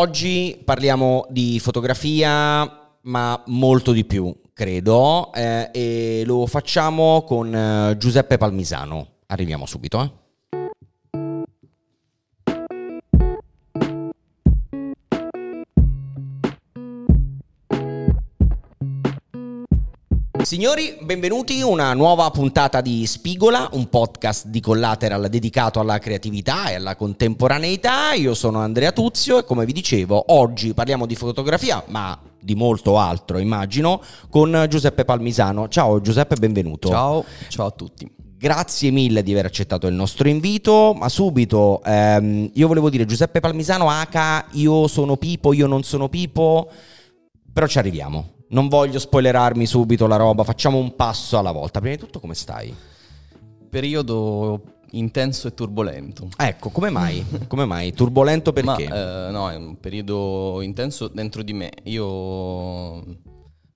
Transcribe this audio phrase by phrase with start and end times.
[0.00, 7.96] Oggi parliamo di fotografia, ma molto di più, credo, eh, e lo facciamo con eh,
[7.98, 9.14] Giuseppe Palmisano.
[9.26, 10.27] Arriviamo subito, eh.
[20.48, 26.70] Signori, benvenuti a una nuova puntata di Spigola, un podcast di Collateral dedicato alla creatività
[26.70, 28.14] e alla contemporaneità.
[28.14, 32.96] Io sono Andrea Tuzio e come vi dicevo, oggi parliamo di fotografia, ma di molto
[32.96, 35.68] altro, immagino, con Giuseppe Palmisano.
[35.68, 36.88] Ciao Giuseppe, benvenuto.
[36.88, 38.10] Ciao, ciao a tutti.
[38.38, 43.40] Grazie mille di aver accettato il nostro invito, ma subito ehm, io volevo dire Giuseppe
[43.40, 46.70] Palmisano, H, io sono Pipo, io non sono Pipo,
[47.52, 48.36] però ci arriviamo.
[48.50, 51.80] Non voglio spoilerarmi subito la roba, facciamo un passo alla volta.
[51.80, 52.74] Prima di tutto, come stai?
[53.68, 56.28] Periodo intenso e turbolento.
[56.36, 57.24] Ecco, come mai?
[57.46, 57.92] come mai?
[57.92, 58.88] Turbolento perché?
[58.88, 61.70] Ma, eh, no, è un periodo intenso dentro di me.
[61.84, 63.04] Io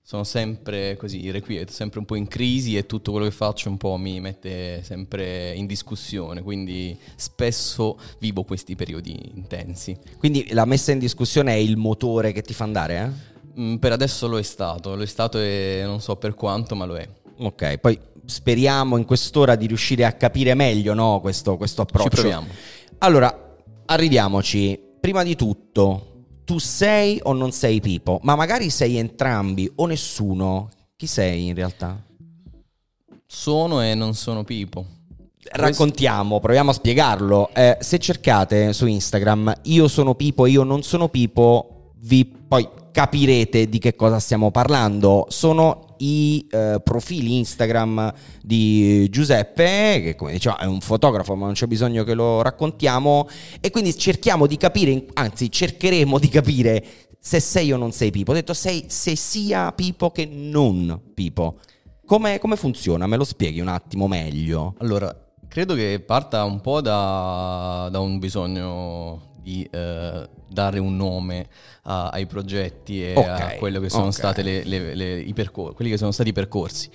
[0.01, 3.77] sono sempre così irrequieto, sempre un po' in crisi e tutto quello che faccio un
[3.77, 9.95] po' mi mette sempre in discussione, quindi spesso vivo questi periodi intensi.
[10.17, 13.32] Quindi la messa in discussione è il motore che ti fa andare, eh?
[13.59, 16.85] Mm, per adesso lo è stato, lo è stato e non so per quanto, ma
[16.85, 17.07] lo è.
[17.39, 22.09] Ok, poi speriamo in quest'ora di riuscire a capire meglio no, questo, questo approccio.
[22.09, 22.47] Ci proviamo.
[22.99, 24.79] Allora, arriviamoci.
[24.99, 26.13] Prima di tutto,
[26.45, 28.19] tu sei o non sei Pipo?
[28.23, 30.69] Ma magari sei entrambi o nessuno.
[30.95, 32.01] Chi sei in realtà?
[33.25, 34.85] Sono e non sono Pipo.
[35.51, 37.49] Raccontiamo, proviamo a spiegarlo.
[37.53, 41.72] Eh, se cercate su Instagram io sono Pipo, io non sono Pipo,
[42.03, 45.25] vi poi capirete di che cosa stiamo parlando.
[45.29, 51.53] Sono i eh, profili Instagram di Giuseppe, che come diceva è un fotografo, ma non
[51.53, 53.27] c'è bisogno che lo raccontiamo.
[53.59, 56.85] E quindi cerchiamo di capire, anzi, cercheremo di capire
[57.19, 58.31] se sei o non sei Pipo.
[58.31, 61.59] Ho detto sei, se sia Pipo che non Pipo.
[62.05, 63.07] Come, come funziona?
[63.07, 64.75] Me lo spieghi un attimo meglio?
[64.79, 65.15] Allora,
[65.47, 71.47] credo che parta un po' da, da un bisogno di eh, dare un nome
[71.83, 74.43] a, ai progetti e okay, a quello che sono okay.
[74.43, 76.89] le, le, le, percor- quelli che sono stati i percorsi.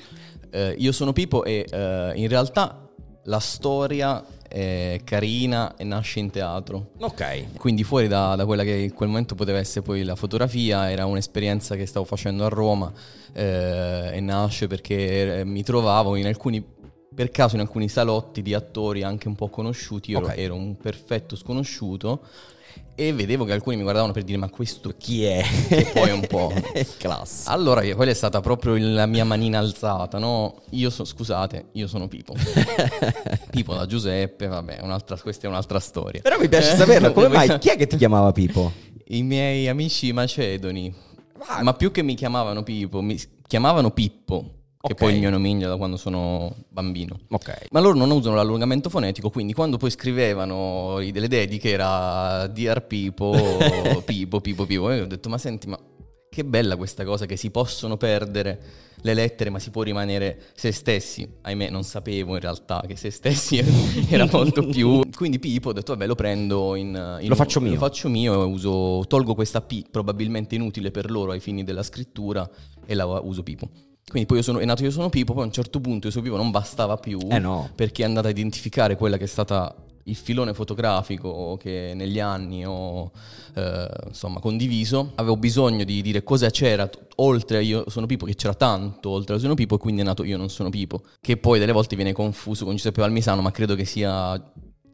[0.51, 2.89] Eh, io sono Pipo e eh, in realtà
[3.25, 6.93] la storia è carina e nasce in teatro.
[7.01, 7.59] Ok.
[7.59, 11.05] Quindi fuori da, da, quella che in quel momento poteva essere poi la fotografia, era
[11.05, 12.91] un'esperienza che stavo facendo a Roma
[13.35, 16.65] eh, e nasce perché mi trovavo in alcuni
[17.19, 20.39] per caso in alcuni salotti di attori anche un po' conosciuti, io okay.
[20.39, 22.21] ero un perfetto sconosciuto
[22.95, 25.45] e vedevo che alcuni mi guardavano per dire ma questo chi è?
[25.69, 26.53] E poi un po'.
[26.97, 27.51] Classe.
[27.51, 30.63] Allora quella è stata proprio la mia manina alzata, no?
[30.71, 32.35] Io so, scusate, io sono Pipo.
[33.51, 34.79] Pipo da Giuseppe, vabbè,
[35.21, 36.21] questa è un'altra storia.
[36.21, 37.59] Però mi piace saperlo, come mai?
[37.59, 38.71] Chi è che ti chiamava Pipo?
[39.07, 40.95] I miei amici macedoni.
[41.49, 41.65] Ah.
[41.65, 45.07] Ma più che mi chiamavano Pipo, mi chiamavano Pippo che okay.
[45.07, 47.19] poi il mio nomignolo da quando sono bambino.
[47.31, 47.67] Ok.
[47.71, 53.33] Ma loro non usano l'allungamento fonetico, quindi quando poi scrivevano delle dediche era Dear Pipo,
[54.05, 54.91] Pipo, Pipo, Pipo.
[54.91, 55.79] E ho detto, ma senti, ma
[56.31, 60.71] che bella questa cosa che si possono perdere le lettere ma si può rimanere se
[60.71, 61.29] stessi.
[61.43, 63.59] Ahimè non sapevo in realtà che se stessi
[64.09, 65.01] era molto più...
[65.15, 67.19] Quindi Pipo ho detto vabbè lo prendo in...
[67.21, 67.73] in lo faccio mio.
[67.73, 71.83] Lo faccio mio e uso, tolgo questa P probabilmente inutile per loro ai fini della
[71.83, 72.49] scrittura
[72.87, 73.69] e la uso Pipo.
[74.09, 76.13] Quindi poi io sono, è nato Io sono Pipo, poi a un certo punto Io
[76.13, 77.71] sono Pipo non bastava più eh no.
[77.75, 79.75] perché è andata a identificare quella che è stata
[80.09, 83.11] il filone fotografico che negli anni ho
[83.55, 85.13] eh, insomma, condiviso.
[85.17, 89.35] Avevo bisogno di dire cosa c'era oltre a Io sono Pipo, che c'era tanto oltre
[89.35, 91.73] a Io sono Pipo e quindi è nato Io non sono Pipo, che poi delle
[91.73, 94.41] volte viene confuso con Giuseppe Palmisano, ma credo che sia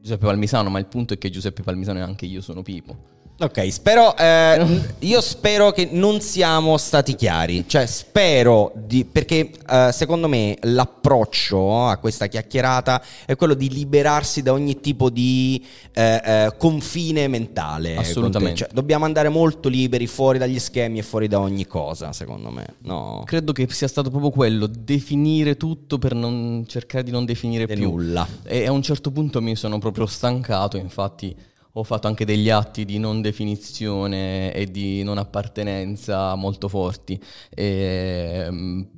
[0.01, 3.14] Giuseppe Palmisano, ma il punto è che Giuseppe Palmisano è anche Io sono Pipo.
[3.44, 4.16] Ok, spero.
[4.16, 7.65] Eh, io spero che non siamo stati chiari.
[7.66, 9.05] Cioè, spero di.
[9.05, 15.10] Perché eh, secondo me l'approccio a questa chiacchierata è quello di liberarsi da ogni tipo
[15.10, 15.62] di
[15.93, 17.97] eh, eh confine mentale.
[17.97, 18.56] Assolutamente.
[18.56, 22.76] Cioè, dobbiamo andare molto liberi, fuori dagli schemi e fuori da ogni cosa, secondo me.
[22.85, 23.25] No.
[23.26, 27.75] Credo che sia stato proprio quello: definire tutto per non cercare di non definire De
[27.75, 28.26] più nulla.
[28.43, 32.85] E a un certo punto mi sono proprio stancato, infatti ho fatto anche degli atti
[32.85, 37.21] di non definizione e di non appartenenza molto forti.
[37.50, 38.88] E, ehm,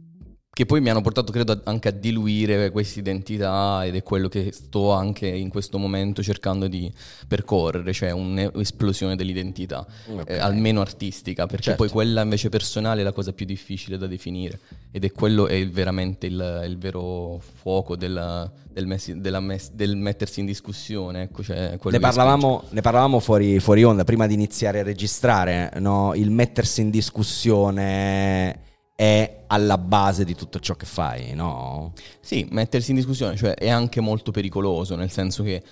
[0.57, 4.53] che poi mi hanno portato credo anche a diluire questa identità ed è quello che
[4.53, 6.91] sto anche in questo momento cercando di
[7.29, 10.35] percorrere, cioè un'esplosione dell'identità, okay.
[10.35, 11.83] eh, almeno artistica, perché certo.
[11.83, 14.59] poi quella invece personale è la cosa più difficile da definire
[14.91, 20.41] ed è quello è veramente il, il vero fuoco della, del, messi, mes, del, mettersi
[20.41, 21.25] in discussione.
[21.25, 26.15] Ecco, cioè ne, parlavamo, ne, parlavamo, fuori, fuori onda prima di iniziare a registrare, no?
[26.15, 28.65] il mettersi in discussione
[28.97, 31.93] è alla base di tutto ciò che fai, no?
[32.21, 35.63] Sì, mettersi in discussione, cioè è anche molto pericoloso, nel senso che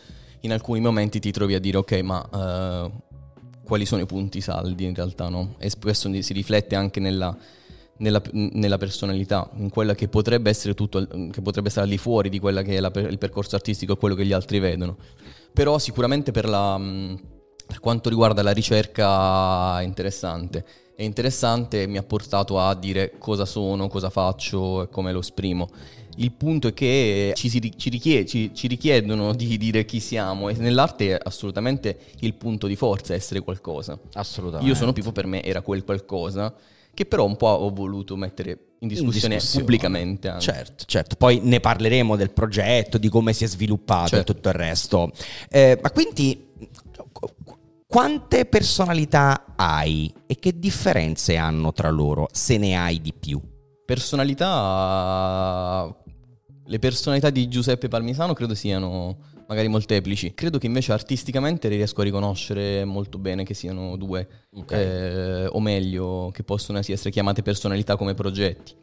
[0.41, 2.93] in alcuni momenti ti trovi a dire ok, ma uh,
[3.65, 5.55] quali sono i punti saldi in realtà, no?
[5.59, 7.35] E spesso si riflette anche nella,
[7.97, 12.39] nella, nella, personalità, in quella che potrebbe essere tutto, che potrebbe stare di fuori di
[12.39, 14.99] quella che è la, il percorso artistico e quello che gli altri vedono.
[15.51, 16.79] Però sicuramente per, la,
[17.75, 23.15] per quanto riguarda la ricerca è interessante è interessante e mi ha portato a dire
[23.19, 25.69] cosa sono, cosa faccio e come lo esprimo.
[26.19, 30.55] Il punto è che ci, ci, richied- ci, ci, richiedono di dire chi siamo e
[30.55, 33.99] nell'arte è assolutamente il punto di forza essere qualcosa.
[34.13, 34.71] Assolutamente.
[34.71, 36.55] Io sono Pippo, per me era quel qualcosa
[36.95, 39.65] che però un po' ho voluto mettere in discussione, in discussione.
[39.65, 40.29] pubblicamente.
[40.29, 40.45] Anche.
[40.45, 41.17] Certo, certo.
[41.17, 44.31] Poi ne parleremo del progetto, di come si è sviluppato certo.
[44.31, 45.11] e tutto il resto.
[45.51, 46.53] Eh, ma quindi
[47.95, 53.41] quante personalità hai e che differenze hanno tra loro, se ne hai di più?
[53.87, 55.97] Personalità...
[56.67, 60.35] Le personalità di Giuseppe Palmisano credo siano magari molteplici.
[60.35, 64.83] Credo che invece artisticamente riesco a riconoscere molto bene che siano due, okay.
[64.83, 68.75] eh, o meglio, che possono essere chiamate personalità come progetti.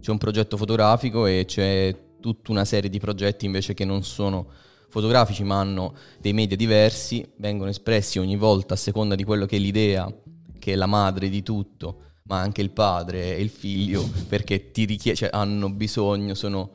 [0.00, 4.46] C'è un progetto fotografico e c'è tutta una serie di progetti invece che non sono
[4.92, 9.56] fotografici ma hanno dei media diversi, vengono espressi ogni volta a seconda di quello che
[9.56, 10.06] è l'idea,
[10.58, 14.84] che è la madre di tutto, ma anche il padre e il figlio, perché ti
[14.84, 16.72] richied- cioè, hanno bisogno, sono,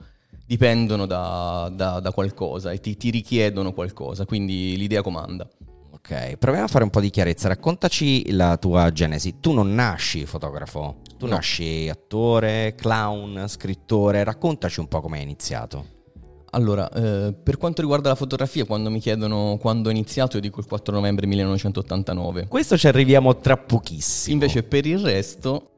[0.48, 5.48] dipendono da, da, da, qualcosa e ti, ti richiedono qualcosa, quindi l'idea comanda.
[5.92, 7.50] Ok, proviamo a fare un po' di chiarezza.
[7.50, 9.40] Raccontaci la tua genesi.
[9.40, 11.36] Tu non nasci fotografo, tu no.
[11.36, 14.24] nasci attore, clown, scrittore.
[14.24, 15.97] Raccontaci un po' come hai iniziato.
[16.52, 20.60] Allora, eh, per quanto riguarda la fotografia, quando mi chiedono quando ho iniziato, io dico
[20.60, 22.48] il 4 novembre 1989.
[22.48, 24.34] Questo ci arriviamo tra pochissimo.
[24.34, 25.70] Invece per il resto,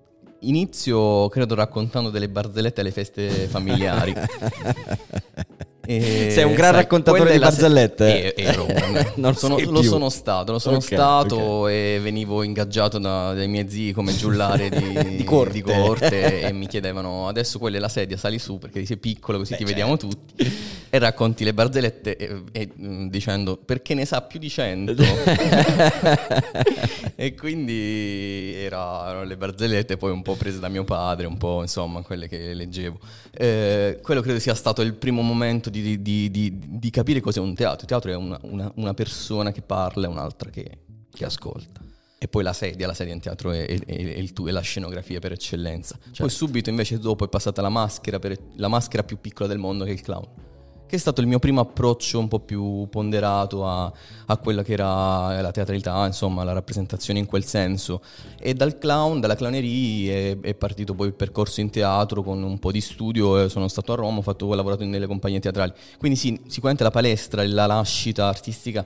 [0.41, 4.13] inizio credo raccontando delle barzellette alle feste familiari.
[5.89, 8.35] E, Sei un gran sai, raccontatore di barzellette?
[8.37, 8.67] Se- ero,
[9.33, 11.95] sono, lo sono stato, lo sono okay, stato okay.
[11.95, 16.53] e venivo ingaggiato da, dai miei zii come giullare di, di corte, di corte e
[16.53, 19.65] mi chiedevano adesso quella è la sedia, sali su perché sei piccolo così Beh, ti
[19.65, 19.79] certo.
[19.79, 24.49] vediamo tutti e racconti le barzellette e, e, mm, dicendo perché ne sa più di
[24.49, 24.93] cento
[27.15, 32.01] e quindi erano le barzellette poi un po' prese da mio padre, un po' insomma
[32.01, 32.99] quelle che leggevo.
[33.31, 37.39] Eh, quello credo sia stato il primo momento di di, di, di, di, capire cos'è
[37.39, 37.81] un teatro.
[37.81, 40.79] Il teatro è una, una, una persona che parla e un'altra che,
[41.11, 41.81] che, ascolta.
[42.17, 45.31] E poi la sedia, la sedia in teatro è, è, è, è la scenografia per
[45.31, 45.97] eccellenza.
[46.01, 46.23] Certo.
[46.23, 49.83] Poi subito invece dopo è passata la maschera, per, la maschera più piccola del mondo
[49.85, 50.47] che è il clown
[50.89, 53.93] che è stato il mio primo approccio un po' più ponderato a,
[54.25, 58.01] a quella che era la teatralità, insomma, la rappresentazione in quel senso.
[58.39, 62.57] E dal clown, dalla clowneria, è, è partito poi il percorso in teatro con un
[62.57, 63.47] po' di studio.
[63.49, 65.73] Sono stato a Roma, ho, fatto, ho lavorato nelle compagnie teatrali.
[65.99, 68.83] Quindi sì, sicuramente la palestra, la nascita artistica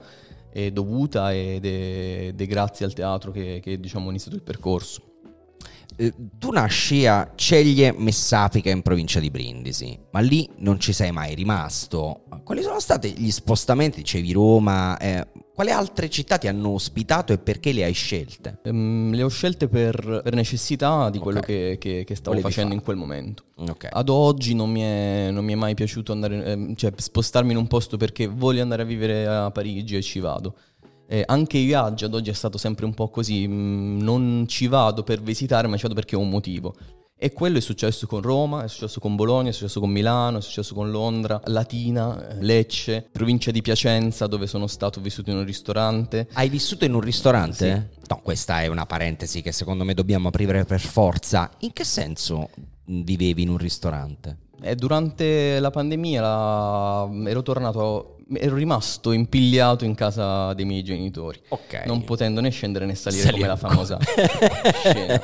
[0.49, 4.43] è dovuta ed è, ed è grazie al teatro che, che diciamo, ho iniziato il
[4.43, 5.12] percorso.
[5.95, 11.11] Eh, tu nasci a Ceglie Messapica in provincia di Brindisi, ma lì non ci sei
[11.11, 12.23] mai rimasto.
[12.43, 14.01] Quali sono stati gli spostamenti?
[14.01, 18.59] Dicevi Roma, eh, quali altre città ti hanno ospitato e perché le hai scelte?
[18.63, 21.77] Um, le ho scelte per, per necessità di quello okay.
[21.77, 22.79] che, che, che, stavo Volevi facendo fare.
[22.79, 23.43] in quel momento.
[23.55, 23.91] Okay.
[23.93, 27.57] Ad oggi non mi, è, non mi, è, mai piaciuto andare, eh, cioè, spostarmi in
[27.57, 30.55] un posto perché voglio andare a vivere a Parigi e ci vado.
[31.13, 34.65] Eh, anche i viaggi ad oggi è stato sempre un po' così, mm, non ci
[34.65, 36.73] vado per visitare, ma ci vado perché ho un motivo.
[37.15, 40.41] E quello è successo con Roma, è successo con Bologna, è successo con Milano, è
[40.41, 45.37] successo con Londra, Latina, eh, Lecce, provincia di Piacenza dove sono stato, ho vissuto in
[45.37, 46.27] un ristorante.
[46.33, 47.91] Hai vissuto in un ristorante?
[47.93, 47.99] Sì.
[48.09, 51.51] No, questa è una parentesi che secondo me dobbiamo aprire per forza.
[51.59, 52.49] In che senso
[52.85, 54.42] vivevi in un ristorante?
[54.61, 57.09] Eh, durante la pandemia la...
[57.25, 61.85] ero tornato ero rimasto impigliato in casa dei miei genitori, okay.
[61.85, 63.37] non potendo né scendere né salire Saliamo.
[63.37, 63.97] come la famosa
[64.79, 65.21] scena.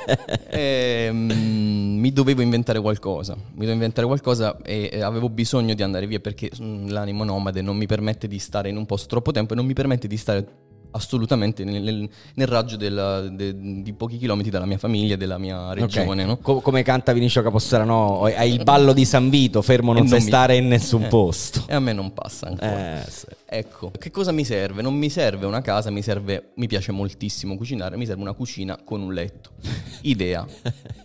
[0.49, 5.83] E, mm, mi dovevo inventare qualcosa, mi dovevo inventare qualcosa e, e avevo bisogno di
[5.83, 9.31] andare via perché mm, l'animo nomade non mi permette di stare in un posto troppo
[9.31, 13.93] tempo e non mi permette di stare assolutamente nel, nel- nel raggio della- de- di
[13.93, 16.21] pochi chilometri dalla mia famiglia e della mia regione.
[16.23, 16.27] Ok.
[16.27, 16.37] no?
[16.37, 20.17] Co- come canta Vinicio Capostrano, hai il ballo di San Vito, fermo non E sai
[20.17, 21.63] non mi- stare in nessun Eh, posto.
[21.67, 23.03] E a me non passa ancora.
[23.05, 23.25] Eh, sì.
[23.51, 24.81] Ecco, che cosa mi serve?
[24.81, 28.77] Non mi serve una casa, mi serve, mi piace moltissimo cucinare, mi serve una cucina
[28.83, 29.51] con un letto.
[30.01, 30.45] Idea.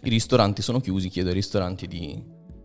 [0.03, 2.23] I ristoranti sono chiusi, chiedo ai ristoranti di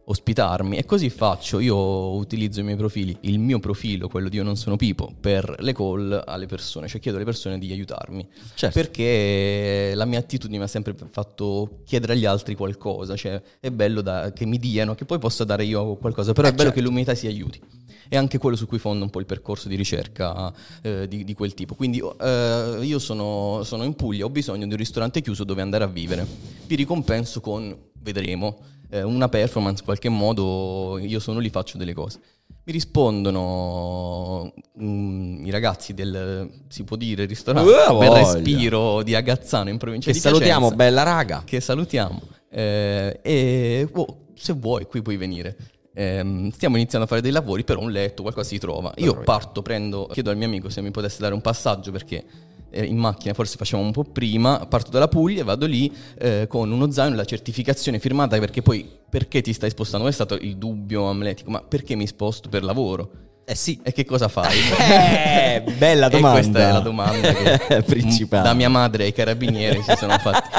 [0.10, 1.60] ospitarmi e così faccio.
[1.60, 1.75] Io
[2.16, 5.74] utilizzo i miei profili, il mio profilo, quello di Io non sono Pipo, per le
[5.74, 8.28] call alle persone, cioè chiedo alle persone di aiutarmi.
[8.56, 8.80] Certo.
[8.80, 14.01] Perché la mia attitudine mi ha sempre fatto chiedere agli altri qualcosa, cioè è bello
[14.01, 16.80] da- che mi diano, che poi possa dare io qualcosa, però Eh, è bello certo.
[16.80, 17.62] che l'umanità si aiuti.
[18.08, 20.51] È anche quello su cui fonda un po' il percorso di ricerca
[20.82, 21.75] eh, di, di quel tipo.
[21.75, 25.84] Quindi eh, io sono, sono in Puglia, ho bisogno di un ristorante chiuso dove andare
[25.84, 26.25] a vivere.
[26.66, 28.58] Vi ricompenso con, vedremo,
[28.89, 32.19] eh, una performance, in qualche modo io sono lì, faccio delle cose.
[32.63, 38.34] Mi rispondono mm, i ragazzi del, si può dire, ristorante, Uh, Bel voglia.
[38.34, 41.41] Respiro di Agazzano in provincia Che di salutiamo, Piacenza bella raga.
[41.46, 42.22] che salutiamo.
[42.50, 45.55] Eh, e oh, se vuoi, qui puoi venire.
[45.93, 48.93] Ehm, stiamo iniziando a fare dei lavori, però un letto, qualcosa si trova.
[48.98, 52.24] Io parto, prendo, chiedo al mio amico se mi potesse dare un passaggio perché eh,
[52.71, 54.65] in macchina forse facciamo un po' prima.
[54.67, 58.88] Parto dalla Puglia e vado lì eh, con uno zaino, la certificazione firmata perché poi
[59.09, 60.07] perché ti stai spostando?
[60.07, 63.28] È stato il dubbio amletico, ma perché mi sposto per lavoro?
[63.51, 63.79] Eh sì.
[63.82, 64.56] E che cosa fai?
[64.79, 66.39] Eh, bella E domanda.
[66.39, 68.44] questa è la domanda che Principale.
[68.44, 70.50] da mia madre ai carabinieri si sono fatti.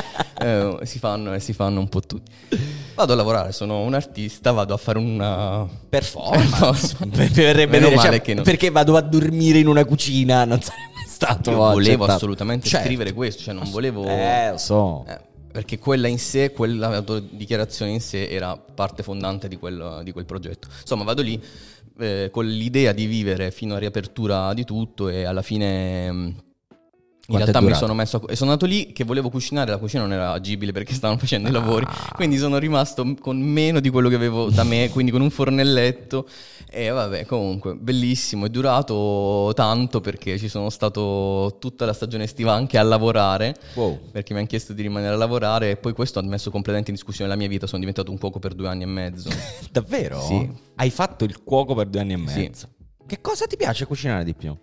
[0.41, 2.31] eh, si fanno e si fanno un po' tutti.
[2.97, 6.49] Vado a lavorare, sono un artista, vado a fare una Performance.
[6.49, 6.97] Performance.
[7.11, 10.45] Per- verrebbe Meno dire, male cioè, che non- Perché vado a dormire in una cucina,
[10.45, 12.13] non sarebbe stato Io volevo accettato.
[12.13, 12.87] assolutamente Certo.
[12.87, 15.05] scrivere questo, cioè non volevo Eh, lo so.
[15.09, 15.19] eh,
[15.53, 20.25] perché quella in sé, quella dichiarazione in sé era parte fondante di quel, di quel
[20.27, 20.69] progetto.
[20.81, 21.41] Insomma, vado lì
[22.01, 26.49] eh, con l'idea di vivere fino a riapertura di tutto e alla fine...
[27.31, 29.77] In Quanto realtà mi sono messo a, e sono andato lì che volevo cucinare, la
[29.79, 32.11] cucina non era agibile perché stavano facendo i lavori, Ah.
[32.17, 36.27] quindi sono rimasto con meno di quello che avevo da me, quindi con un fornelletto
[36.69, 42.53] e vabbè, comunque bellissimo, è durato tanto perché ci sono stato tutta la stagione estiva
[42.53, 44.01] anche a lavorare Wow.
[44.11, 46.97] perché mi hanno chiesto di rimanere a lavorare e poi questo ha messo completamente in
[46.97, 49.29] discussione la mia vita, sono diventato un cuoco per due anni e mezzo.
[49.71, 50.21] Davvero?
[50.21, 50.51] Sì.
[50.75, 52.39] Hai fatto il cuoco per due anni e Sì.
[52.41, 52.69] mezzo.
[53.07, 54.57] Che cosa ti piace cucinare di più?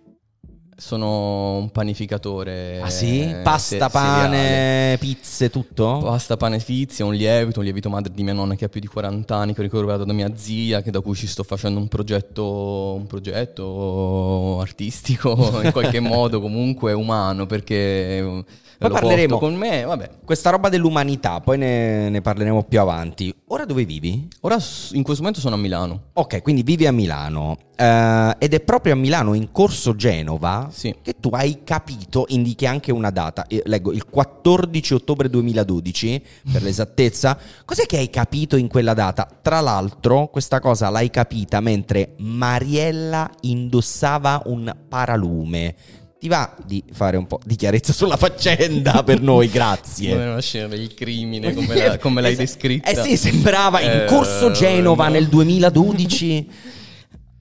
[0.80, 2.80] Sono un panificatore.
[2.80, 3.22] Ah sì?
[3.22, 4.98] eh, Pasta, se- pane, seriale.
[4.98, 5.98] pizze, tutto?
[6.04, 8.86] Pasta, pane, fizia, un lievito, un lievito madre di mia nonna che ha più di
[8.86, 11.88] 40 anni, che ho ricordato da mia zia, che da cui ci sto facendo un
[11.88, 18.44] progetto, un progetto artistico, in qualche modo comunque umano, perché
[18.78, 20.10] Poi parleremo- con me, vabbè.
[20.24, 23.34] Questa roba dell'umanità, poi ne, ne parleremo più avanti.
[23.48, 24.28] Ora dove vivi?
[24.42, 24.56] Ora
[24.92, 26.02] in questo momento sono a Milano.
[26.12, 30.92] Ok, quindi vivi a Milano eh, ed è proprio a Milano, in Corso Genova, Sì.
[31.00, 36.62] che tu hai capito, indichi anche una data, eh, leggo il 14 ottobre 2012, per
[36.62, 37.38] l'esattezza.
[37.64, 39.28] Cos'è che hai capito in quella data?
[39.40, 45.74] Tra l'altro, questa cosa l'hai capita mentre Mariella indossava un paralume.
[46.18, 50.10] Ti va di fare un po' di chiarezza sulla faccenda per noi, grazie.
[50.14, 52.90] Come una scena del crimine, come, la- come l'hai Eh, descritta.
[52.90, 55.12] Eh sì, sembrava in Eh, Corso Genova no.
[55.12, 56.48] nel 2012.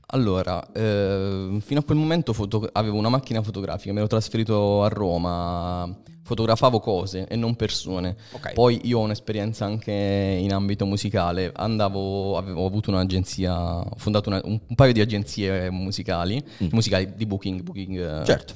[0.10, 4.88] Allora, eh, fino a quel momento foto- avevo una macchina fotografica, mi ero trasferito a
[4.88, 8.16] Roma, fotografavo cose e non persone.
[8.32, 8.54] Ok.
[8.54, 14.40] Poi io ho un'esperienza anche in ambito musicale, andavo, avevo avuto un'agenzia, ho fondato una-
[14.46, 18.24] un, un paio di agenzie musicali, musicali di booking, booking eh, Mm.
[18.24, 18.54] Certo.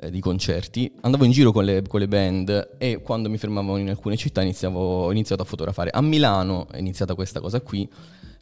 [0.00, 3.76] eh, di concerti, andavo in giro con le, con le band e quando mi fermavo
[3.76, 5.90] in alcune città iniziavo, ho iniziato a fotografare.
[5.90, 7.86] A Milano è iniziata questa cosa qui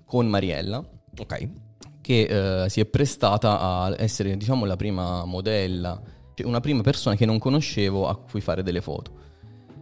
[0.04, 0.84] con Mariella
[1.18, 1.48] Ok.
[2.06, 6.00] Che eh, si è prestata a essere, diciamo, la prima modella,
[6.34, 9.25] cioè una prima persona che non conoscevo a cui fare delle foto.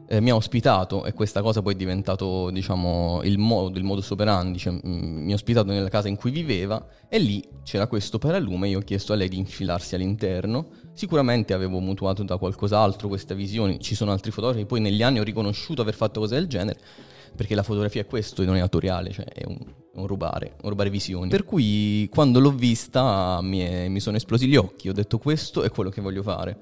[0.09, 4.09] Eh, mi ha ospitato e questa cosa poi è diventato, diciamo, il modo, il modus
[4.09, 8.17] operandi, cioè, mm, mi ha ospitato nella casa in cui viveva e lì c'era questo
[8.17, 10.69] paralume, io ho chiesto a lei di infilarsi all'interno.
[10.95, 15.25] Sicuramente avevo mutuato da qualcos'altro queste visioni, ci sono altri fotografi, poi negli anni ho
[15.25, 16.79] riconosciuto aver fatto cose del genere,
[17.37, 19.59] perché la fotografia è questo e non è autoriale, cioè è un,
[19.95, 21.29] un rubare, un rubare visioni.
[21.29, 25.63] Per cui quando l'ho vista mi, è- mi sono esplosi gli occhi, ho detto questo
[25.63, 26.57] è quello che voglio fare,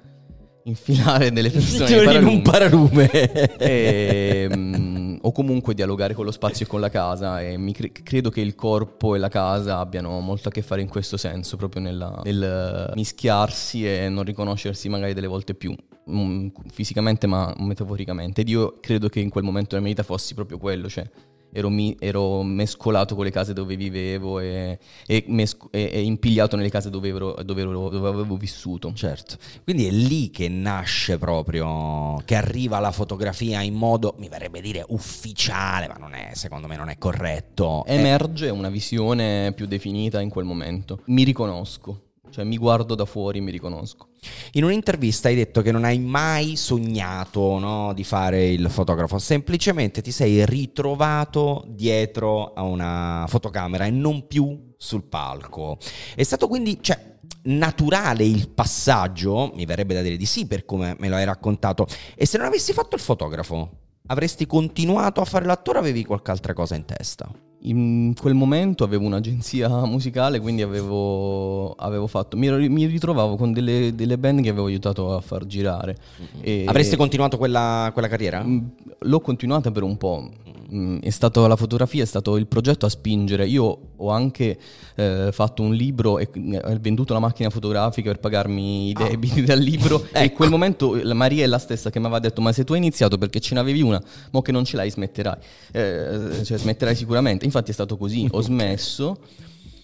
[0.65, 3.11] infilare delle persone in un paralume.
[3.59, 7.93] E, mm, o comunque dialogare con lo spazio e con la casa e mi cre-
[7.93, 11.57] credo che il corpo e la casa abbiano molto a che fare in questo senso,
[11.57, 15.75] proprio nella- nel mischiarsi e non riconoscersi magari delle volte più
[16.11, 18.43] mm, fisicamente ma metaforicamente.
[18.43, 21.09] Ed io credo che in quel momento della mia vita fossi proprio quello, cioè
[21.53, 26.57] ero, mi- ero mescolato con le case dove vivevo e, e, mesco- e- e impigliato
[26.57, 28.93] nelle case dove, ero- dove ero- dove avevo vissuto.
[28.95, 34.61] Certo, quindi è lì che nasce proprio, che arriva la fotografia in modo, mi verrebbe
[34.61, 37.85] dire, ufficiale, ma non è, secondo me non è corretto.
[37.85, 41.01] È- Emerge una visione più definita in quel momento.
[41.07, 44.09] Mi riconosco, cioè mi guardo da fuori e mi riconosco.
[44.53, 50.03] In un'intervista hai detto che non hai mai sognato no, di fare il fotografo, semplicemente
[50.03, 55.79] ti sei ritrovato dietro a una fotocamera e non più sul palco.
[56.15, 60.95] È stato quindi, cioè, naturale il passaggio, mi verrebbe da dire di sì per come
[60.99, 65.47] me lo hai raccontato, e se non avessi fatto il fotografo, avresti continuato a fare
[65.47, 67.31] l'attore o avevi qualche altra cosa in testa?
[67.65, 72.37] In quel momento avevo un'agenzia musicale, quindi avevo, avevo fatto.
[72.37, 75.97] Mi, mi ritrovavo con delle, delle band che avevo aiutato a far girare.
[76.41, 78.43] E- Avresti continuato quella, quella carriera?
[78.43, 78.59] Mm,
[79.01, 80.29] L'ho continuata per un po'.
[80.75, 83.47] Mm, È stato la fotografia, è stato il progetto a spingere.
[83.47, 84.59] Io ho anche
[84.95, 89.09] eh, fatto un libro e mm, ho venduto la macchina fotografica per pagarmi i Ah.
[89.09, 90.03] debiti dal libro.
[90.13, 90.37] E in Ecco.
[90.37, 92.79] quel momento la Maria è la stessa che mi aveva detto: Ma se tu hai
[92.79, 95.37] iniziato perché ce n'avevi una, mo che non ce l'hai, smetterai.
[95.73, 97.45] Eh, cioè, smetterai sicuramente.
[97.45, 98.27] Infatti, è stato così.
[98.31, 99.19] Ho smesso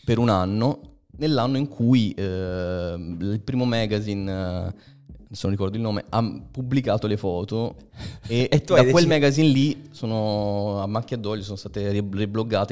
[0.04, 0.80] per un anno.
[1.18, 4.72] Nell'anno in cui eh, il primo magazine.
[5.28, 7.76] Adesso non ricordo il nome, ha pubblicato le foto
[8.26, 11.80] e, E da quel deciso- magazine lì sono a macchia d'olio, sono state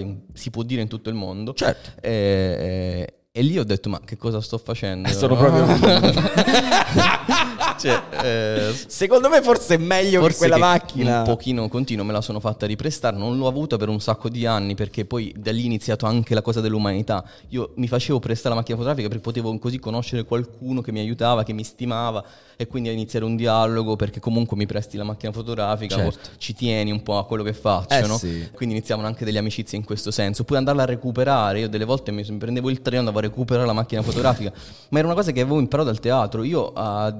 [0.00, 1.52] in- si può dire in tutto il mondo.
[1.54, 1.90] Certo.
[2.00, 5.06] E, e- e lì ho detto, ma che cosa sto facendo?
[5.08, 5.66] Eh, sono proprio-
[7.78, 11.18] cioè, eh, Secondo me forse è meglio che Forse quella che macchina.
[11.18, 14.46] un pochino continuo me la sono fatta riprestare, non l'ho avuta per un sacco di
[14.46, 17.24] anni perché poi da lì è iniziato anche la cosa dell'umanità.
[17.48, 21.42] Io mi facevo prestare la macchina fotografica perché potevo così conoscere qualcuno che mi aiutava,
[21.42, 22.24] che mi stimava
[22.58, 26.18] e quindi a iniziare un dialogo perché comunque mi presti la macchina fotografica, Certo.
[26.18, 28.16] o ci tieni un po' a quello che faccio, Eh no?
[28.16, 28.48] sì.
[28.54, 30.44] Quindi iniziavano anche delle amicizie in questo senso.
[30.44, 33.72] Poi andarla a recuperare, io delle volte mi prendevo il treno, andavo a recuperare la
[33.74, 34.52] macchina fotografica,
[34.88, 36.42] ma era una cosa che avevo imparato dal teatro.
[36.44, 37.10] Io a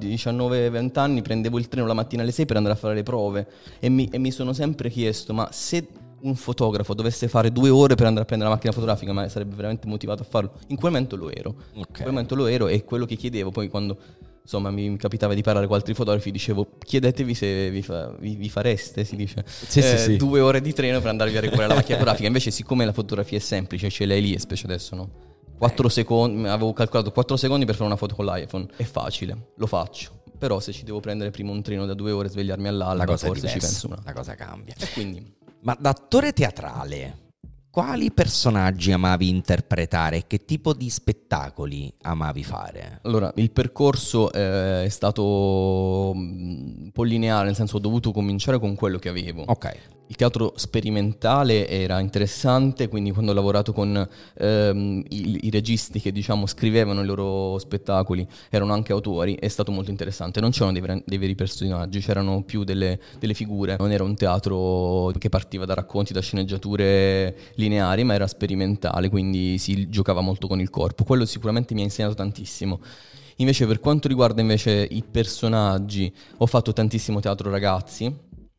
[0.49, 3.47] 19-20 anni prendevo il treno la mattina alle 6 per andare a fare le prove
[3.79, 5.87] e mi, e mi sono sempre chiesto, ma se
[6.19, 9.55] un fotografo dovesse fare due ore per andare a prendere la macchina fotografica, ma sarebbe
[9.55, 11.55] veramente motivato a farlo, in quel momento lo ero.
[11.73, 11.97] In Ok.
[11.97, 13.97] quel momento lo ero e quello che chiedevo poi quando...
[14.47, 18.49] Insomma, mi capitava di parlare con altri fotografi, dicevo, chiedetevi se vi, fa- vi- vi
[18.49, 20.15] fareste, si dice, Sì, sì, eh, sì.
[20.15, 22.27] due ore di treno per andarvi a recuperare la macchina fotografica.
[22.27, 25.09] Invece, siccome la fotografia è semplice, ce l'hai lì, e specie adesso, no?
[25.57, 28.67] 4 secondi, avevo calcolato 4 secondi per fare una foto con l'iPhone.
[28.77, 30.11] È facile, lo faccio.
[30.37, 33.05] Però se ci devo prendere prima un treno da due ore e svegliarmi all'alba, La
[33.05, 33.99] cosa forse ci penso una.
[34.03, 34.75] la cosa cambia.
[34.77, 37.25] E quindi, Ma da attore teatrale,
[37.71, 42.99] quali personaggi amavi interpretare che tipo di spettacoli amavi fare?
[43.03, 48.59] allora, il percorso eh, è stato mm, un po' lineare, nel senso ho dovuto cominciare
[48.59, 49.43] con quello che avevo.
[49.47, 49.75] Ok,
[50.09, 56.13] Il teatro sperimentale era interessante, quindi quando ho lavorato con ehm, i, i registi che
[56.13, 60.39] diciamo scrivevano i loro spettacoli, erano anche autori, è stato molto interessante.
[60.39, 63.75] Non c'erano dei, dei veri personaggi, c'erano più delle, delle figure.
[63.77, 69.57] Non era un teatro che partiva da racconti, da sceneggiature lineari, ma era sperimentale, quindi
[69.57, 71.03] si giocava molto con il corpo.
[71.03, 72.79] Quello sicuramente mi ha insegnato tantissimo.
[73.39, 78.11] Invece per quanto riguarda invece i personaggi, ho fatto tantissimo teatro ragazzi,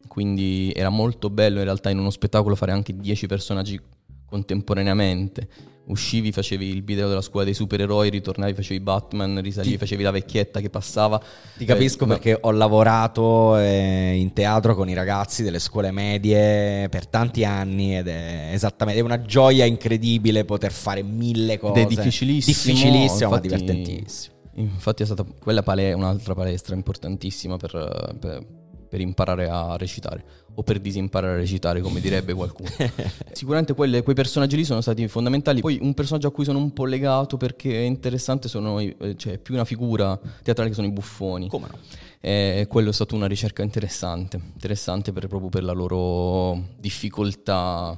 [0.09, 3.81] quindi era molto bello in realtà in uno spettacolo fare anche 10 personaggi
[4.27, 5.49] contemporaneamente.
[5.89, 10.11] Uscivi, facevi il video della scuola dei supereroi, ritornavi, facevi Batman, risalivi, Ti- facevi la
[10.11, 11.19] vecchietta che passava.
[11.57, 15.91] ti capisco Eh, ma- perché ho lavorato eh, in teatro con i ragazzi delle scuole
[15.91, 21.81] medie per tanti anni ed è esattamente è una gioia incredibile poter fare mille cose.
[21.81, 22.55] Ed è difficilissimo.
[22.55, 24.35] Difficilissimo, ma infatti- divertentissimo.
[24.57, 28.45] Infatti è stata quella pale- un'altra palestra importantissima per, per-
[28.89, 30.25] per imparare a recitare
[30.55, 32.69] o per disimparare a recitare, come direbbe qualcuno.
[33.33, 35.61] Sicuramente quelle- quei personaggi lì sono stati fondamentali.
[35.61, 39.39] Poi un personaggio a cui sono un po' legato perché è interessante sono eh, cioè,
[39.39, 41.49] più una figura teatrale che sono i buffoni.
[41.49, 41.79] Come no?
[42.21, 47.97] E quello è stata una ricerca interessante, interessante per- proprio per la loro difficoltà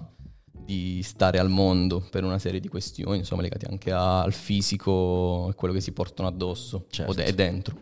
[0.53, 5.55] di stare al mondo per una serie di questioni, insomma, legate anche al fisico e
[5.55, 7.11] quello che si portano addosso Certo.
[7.11, 7.77] o de- dentro.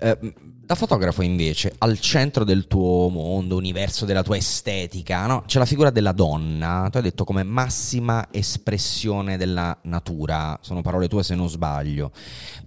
[0.00, 0.34] Eh,
[0.68, 5.44] da fotografo invece, al centro del tuo mondo, universo della tua estetica, no?
[5.46, 11.08] c'è la figura della donna, tu hai detto come massima espressione della natura, sono parole
[11.08, 12.12] tue se non sbaglio.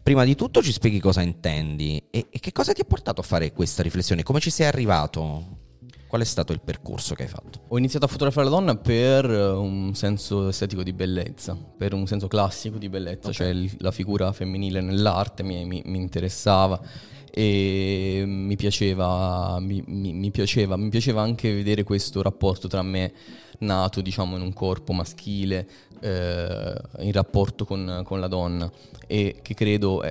[0.01, 3.23] Prima di tutto ci spieghi cosa intendi e, e che cosa ti ha portato a
[3.23, 5.60] fare questa riflessione, come ci sei arrivato?
[6.11, 7.61] Qual è stato il percorso che hai fatto?
[7.69, 12.27] Ho iniziato a fotografare la donna per un senso estetico di bellezza, per un senso
[12.27, 13.33] classico di bellezza, okay.
[13.33, 16.81] cioè la figura femminile nell'arte mi, mi, mi interessava
[17.31, 23.13] e mi piaceva, mi, mi, mi, piaceva, mi piaceva anche vedere questo rapporto tra me
[23.59, 25.65] nato diciamo in un corpo maschile
[26.01, 28.69] eh, in rapporto con, con, la donna
[29.07, 30.03] e che credo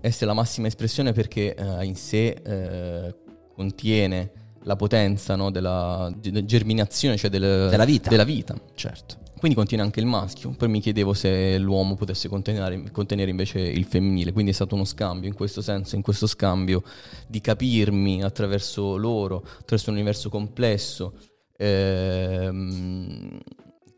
[0.00, 3.14] essere la massima espressione perché eh, in sé eh,
[3.54, 8.10] contiene la potenza no, della germinazione, cioè del, della vita.
[8.10, 8.54] Della vita.
[8.74, 9.16] Certo.
[9.42, 10.50] Quindi contiene anche il maschio.
[10.50, 14.32] Poi mi chiedevo se l'uomo potesse contenere, contenere, invece il femminile.
[14.32, 16.84] Quindi è stato uno scambio in questo senso, in questo scambio
[17.26, 21.14] di capirmi attraverso loro, attraverso un universo complesso.
[21.56, 23.40] Ehm,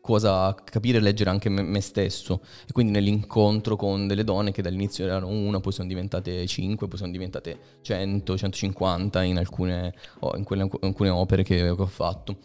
[0.05, 2.41] cosa capire e leggere anche me, me, stesso.
[2.67, 6.99] E quindi nell'incontro con delle donne che dall'inizio erano una, poi sono diventate cinque, poi
[6.99, 9.95] sono diventate 100, 150 in alcune,
[10.35, 12.37] in quelle, in alcune opere che, che ho fatto.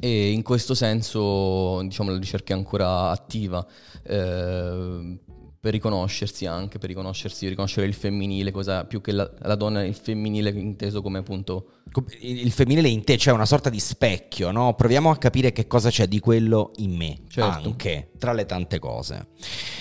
[0.00, 3.64] E in questo senso, diciamo, la ricerca è ancora attiva.
[4.02, 5.18] Eh,
[5.60, 9.94] per riconoscersi anche, per riconoscersi, riconoscere il femminile, cosa più che la, la donna, il
[9.94, 11.74] femminile inteso come appunto...
[12.20, 14.74] Il femminile in te c'è una sorta di specchio, no?
[14.74, 17.68] Proviamo a capire che cosa c'è di quello in me, certo.
[17.68, 19.28] anche, tra le tante cose.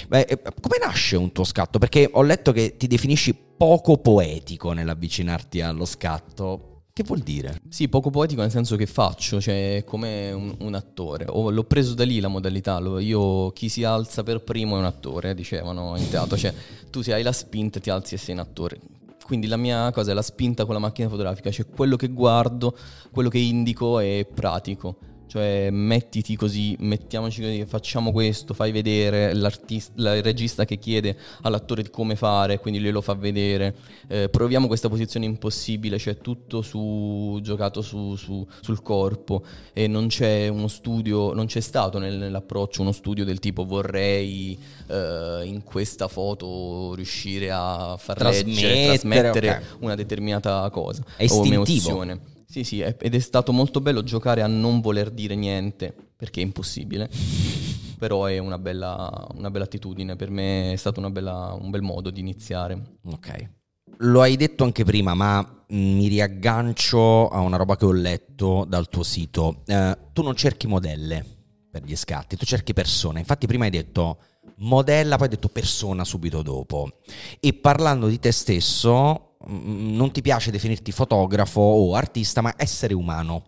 [0.07, 1.79] Beh, eh, come nasce un tuo scatto?
[1.79, 6.71] Perché ho letto che ti definisci poco poetico nell'avvicinarti allo scatto.
[6.93, 7.61] Che vuol dire?
[7.69, 11.25] Sì, poco poetico nel senso che faccio, cioè come un, un attore.
[11.27, 12.79] O, l'ho preso da lì la modalità.
[12.79, 16.35] Lo, io chi si alza per primo è un attore, dicevano in teatro.
[16.35, 16.51] Cioè,
[16.89, 18.79] tu se hai la spinta ti alzi e sei un attore.
[19.27, 22.73] Quindi la mia cosa è la spinta con la macchina fotografica, cioè quello che guardo,
[23.11, 25.16] quello che indico è pratico.
[25.27, 31.83] Cioè, mettiti così, mettiamoci così, facciamo questo, fai vedere l'artista, il regista che chiede all'attore
[31.83, 33.75] di come fare, quindi lui lo fa vedere.
[34.07, 40.07] Eh, proviamo questa posizione impossibile, cioè tutto su, giocato su, su, sul corpo e non
[40.07, 45.63] c'è uno studio, non c'è stato nel, nell'approccio uno studio del tipo vorrei eh, in
[45.63, 49.63] questa foto riuscire a far trasmettere, leggere, trasmettere okay.
[49.79, 51.89] una determinata cosa è istintivo.
[51.89, 52.35] o un'emozione.
[52.49, 56.43] Sì, sì, ed è stato molto bello giocare a non voler dire niente, perché è
[56.43, 57.09] impossibile.
[57.99, 62.09] Però è una bella, una bella attitudine, per me è stato bella, un bel modo
[62.09, 62.99] di iniziare.
[63.05, 63.49] Ok.
[63.97, 68.87] Lo hai detto anche prima, ma mi riaggancio a una roba che ho letto dal
[68.87, 69.63] tuo sito.
[69.65, 71.25] Eh, tu non cerchi modelle
[71.69, 73.19] per gli scatti, tu cerchi persone.
[73.19, 74.19] Infatti prima hai detto
[74.59, 76.99] modella, poi hai detto persona subito dopo.
[77.39, 82.93] E parlando di te stesso, Mm, non ti piace definirti fotografo o artista, ma essere
[82.93, 83.43] umano.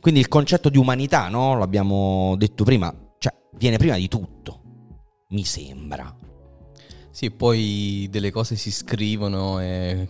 [0.00, 1.58] Quindi il concetto di umanità, no?
[1.58, 4.60] L'abbiamo detto prima, cioè viene prima di tutto,
[5.30, 6.14] mi sembra.
[7.10, 10.08] Sì, poi delle cose si scrivono e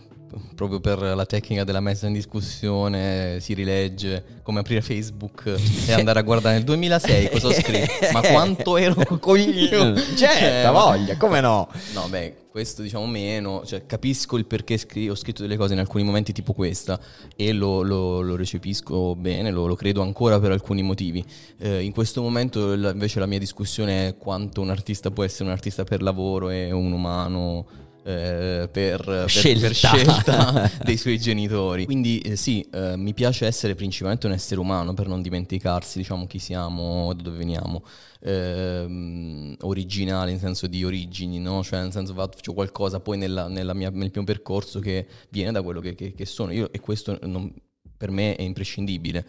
[0.55, 5.55] proprio per la tecnica della messa in discussione si rilegge come aprire Facebook
[5.87, 7.91] e andare a guardare nel 2006 cosa ho scritto?
[8.11, 9.99] Ma quanto ero coglione.
[10.15, 11.67] certo cioè, voglia come no?
[11.93, 15.79] No beh questo diciamo meno cioè, capisco il perché scri- ho scritto delle cose in
[15.79, 16.99] alcuni momenti tipo questa
[17.37, 21.23] e lo, lo, lo recepisco bene lo, lo, credo ancora per alcuni motivi.
[21.57, 25.45] Eh, in questo momento la, invece la mia discussione è quanto un artista può essere
[25.45, 27.65] un artista per lavoro e un umano
[28.03, 29.67] eh, per, scelta.
[29.67, 31.85] Per, scelta dei suoi genitori.
[31.85, 36.27] Quindi eh, sì, eh, mi piace essere principalmente un essere umano per non dimenticarsi diciamo
[36.27, 37.83] chi siamo, da dove veniamo.
[38.23, 41.63] Ehm, originale in senso di origini, no?
[41.63, 45.63] cioè nel senso faccio qualcosa poi nella, nella mia, nel mio percorso che viene da
[45.63, 47.51] quello che, che, che sono io e questo non,
[47.97, 49.25] per me è imprescindibile.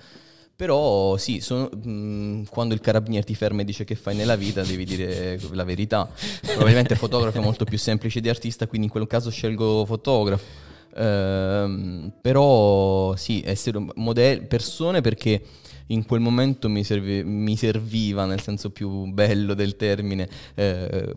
[0.54, 4.36] Però sì, sono, mh, mm, quando il carabiniere ti ferma e dice che fai nella
[4.36, 6.08] vita, devi dire la verità.
[6.42, 10.70] Probabilmente fotografo è molto più semplice di artista, quindi in quel caso scelgo fotografo.
[10.94, 15.42] Ehm, però sì, essere model- persone perché
[15.86, 21.14] in quel momento mi, serve, mi, serviva, nel senso più bello del termine, eh,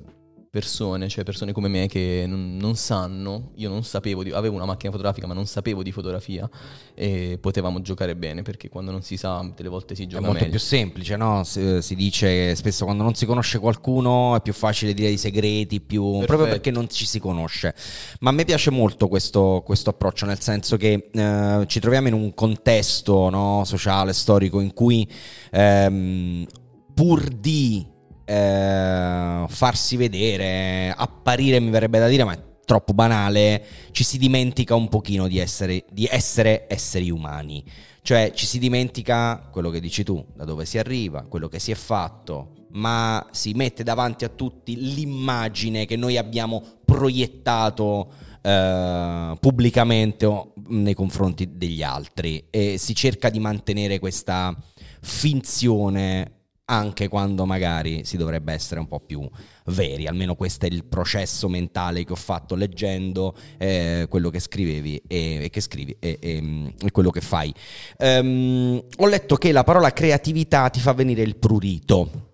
[0.55, 4.63] persone, cioè persone come me che non, non sanno, io non sapevo, di, avevo una
[4.63, 6.49] macchina fotografica ma non sapevo di fotografia
[6.93, 10.37] e potevamo giocare bene perché quando non si sa delle volte si gioca meglio.
[10.37, 10.57] È molto meglio.
[10.57, 11.43] più semplice, no?
[11.43, 15.81] Si, si, dice spesso quando non si conosce qualcuno è più facile dire i segreti,
[15.81, 17.75] più, proprio perché non ci si conosce.
[18.21, 22.13] Ma a me piace molto questo, questo approccio, nel senso che eh, ci troviamo in
[22.13, 25.05] un contesto no, sociale, storico in cui
[25.51, 26.45] ehm,
[26.93, 27.93] pur di
[28.25, 34.75] eh, farsi vedere, apparire mi verrebbe da dire, ma è troppo banale, ci si dimentica
[34.75, 37.63] un pochino di essere, di essere esseri umani.
[38.01, 41.71] Cioè ci si dimentica quello che dici tu, da dove si arriva, quello che si
[41.71, 48.11] è fatto, ma si mette davanti a tutti l'immagine che noi abbiamo proiettato
[48.41, 54.55] eh, pubblicamente o nei confronti degli altri e si cerca di mantenere questa
[55.01, 56.34] finzione
[56.65, 59.27] anche quando magari si dovrebbe essere un po' più
[59.65, 65.03] veri, almeno questo è il processo mentale che ho fatto leggendo eh, quello che scrivevi
[65.07, 67.53] e, e che scrivi e, e, e, quello che fai.
[67.99, 72.31] Um, ho letto che la parola creatività ti fa venire il prurito.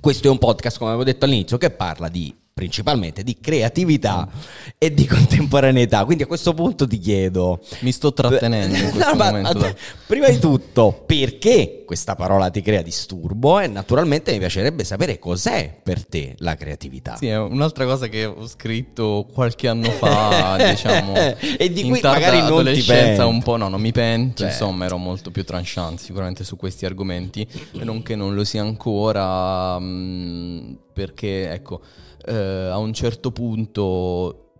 [0.00, 4.28] Questo è un podcast, come avevo detto all'inizio, che parla di principalmente di creatività
[4.76, 6.04] e di contemporaneità.
[6.04, 7.60] Quindi a questo punto ti chiedo...
[7.80, 9.58] Mi sto trattenendo in questo no, momento.
[9.58, 13.60] Te, prima di tutto, perché questa parola ti crea disturbo?
[13.60, 17.16] E naturalmente mi piacerebbe sapere cos'è per te la creatività.
[17.16, 21.14] Sì, è un'altra cosa che ho scritto qualche anno fa, diciamo...
[21.14, 23.20] e di cui magari non ti penti.
[23.22, 24.48] un po', no, non mi pento, cioè.
[24.48, 29.78] insomma ero molto più tranchant sicuramente su questi argomenti, non che non lo sia ancora,
[29.78, 31.80] mh, mm, perché ecco
[32.24, 34.52] eh, a un certo punto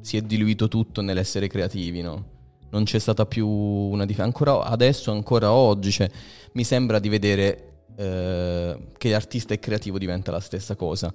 [0.00, 2.34] si è diluito tutto nell'essere creativi, no?
[2.70, 4.38] Non c'è stata più una differenza.
[4.40, 6.10] Ancora adesso, ancora oggi, cioè,
[6.52, 11.12] mi sembra di vedere eh, che l'artista e creativo diventa la stessa cosa.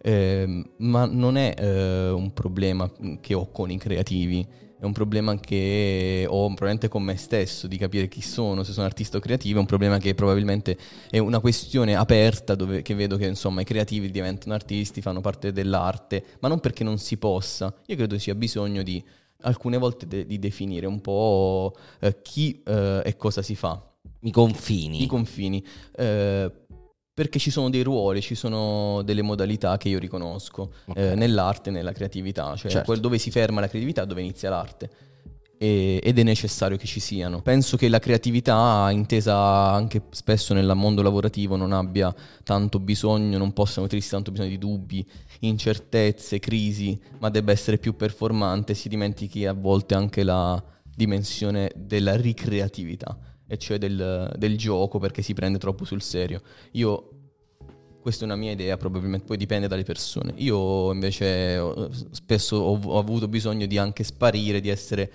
[0.00, 4.46] Eh, ma non è eh, un problema che ho con i creativi
[4.80, 8.86] è un problema che ho probabilmente con me stesso di capire chi sono, se sono
[8.86, 10.78] artista o creativo, è un problema che probabilmente
[11.10, 15.52] è una questione aperta dove che vedo che insomma i creativi diventano artisti, fanno parte
[15.52, 19.02] dell'arte, ma non perché non si possa, io credo sia bisogno di
[19.42, 23.82] alcune volte de- di definire un po' eh, chi eh, e cosa si fa.
[24.20, 25.02] I confini.
[25.02, 25.64] I confini.
[25.96, 26.52] Eh,
[27.18, 31.10] perché ci sono dei ruoli, ci sono delle modalità che io riconosco okay.
[31.10, 32.94] eh, nell'arte e nella creatività, cioè certo.
[32.94, 34.88] dove si ferma la creatività, dove inizia l'arte.
[35.58, 37.42] E, ed è necessario che ci siano.
[37.42, 43.52] Penso che la creatività, intesa anche spesso nel mondo lavorativo, non abbia tanto bisogno, non
[43.52, 45.04] possa nutrirsi tanto bisogno di dubbi,
[45.40, 48.74] incertezze, crisi, ma debba essere più performante.
[48.74, 50.62] Si dimentichi a volte anche la
[50.94, 56.42] dimensione della ricreatività e cioè del, del gioco perché si prende troppo sul serio.
[56.72, 57.10] Io
[58.00, 60.32] questa è una mia idea, probabilmente poi dipende dalle persone.
[60.36, 61.60] Io invece
[62.12, 65.10] spesso ho, ho, avuto bisogno di anche sparire, di essere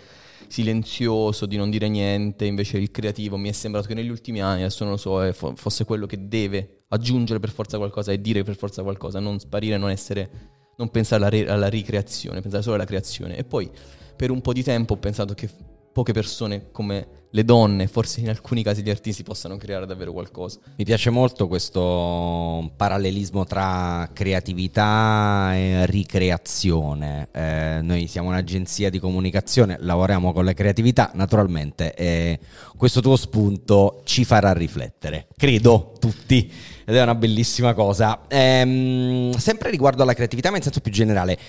[0.47, 4.61] silenzioso, di non dire niente, invece il creativo mi è sembrato che negli ultimi anni,
[4.61, 8.55] adesso non lo so, fosse quello che deve aggiungere per forza qualcosa e dire per
[8.55, 10.29] forza qualcosa, non sparire, non essere,
[10.77, 13.37] non pensare alla, re, alla ricreazione, pensare solo alla creazione.
[13.37, 13.71] E poi
[14.15, 15.49] per un po' di tempo ho pensato che
[15.93, 20.60] poche persone come le donne, forse in alcuni casi gli artisti, possano creare davvero qualcosa.
[20.75, 27.29] Mi piace molto questo parallelismo tra creatività e ricreazione.
[27.32, 32.39] Eh, noi siamo un'agenzia di comunicazione, lavoriamo con la creatività, naturalmente eh,
[32.77, 36.51] questo tuo spunto ci farà riflettere, credo tutti.
[36.86, 38.23] Ed è una bellissima cosa.
[38.27, 41.39] Ehm, sempre riguardo alla creatività, ma in senso più generale,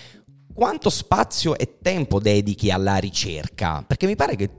[0.55, 3.83] quanto spazio e tempo dedichi alla ricerca?
[3.85, 4.49] Perché mi pare che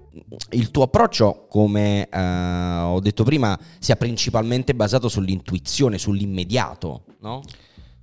[0.50, 7.40] il tuo approccio, come eh, ho detto prima, sia principalmente basato sull'intuizione, sull'immediato, no?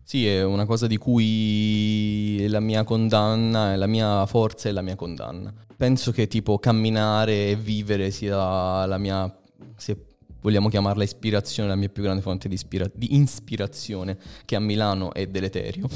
[0.02, 4.96] Sì, è una cosa di cui la mia condanna, la mia forza e la mia
[4.96, 5.54] condanna.
[5.78, 9.34] Penso che tipo camminare e vivere sia la mia,
[9.78, 10.13] se
[10.44, 15.14] vogliamo chiamarla ispirazione, la mia più grande fonte di, ispira- di, ispirazione, che a Milano
[15.14, 15.88] è deleterio.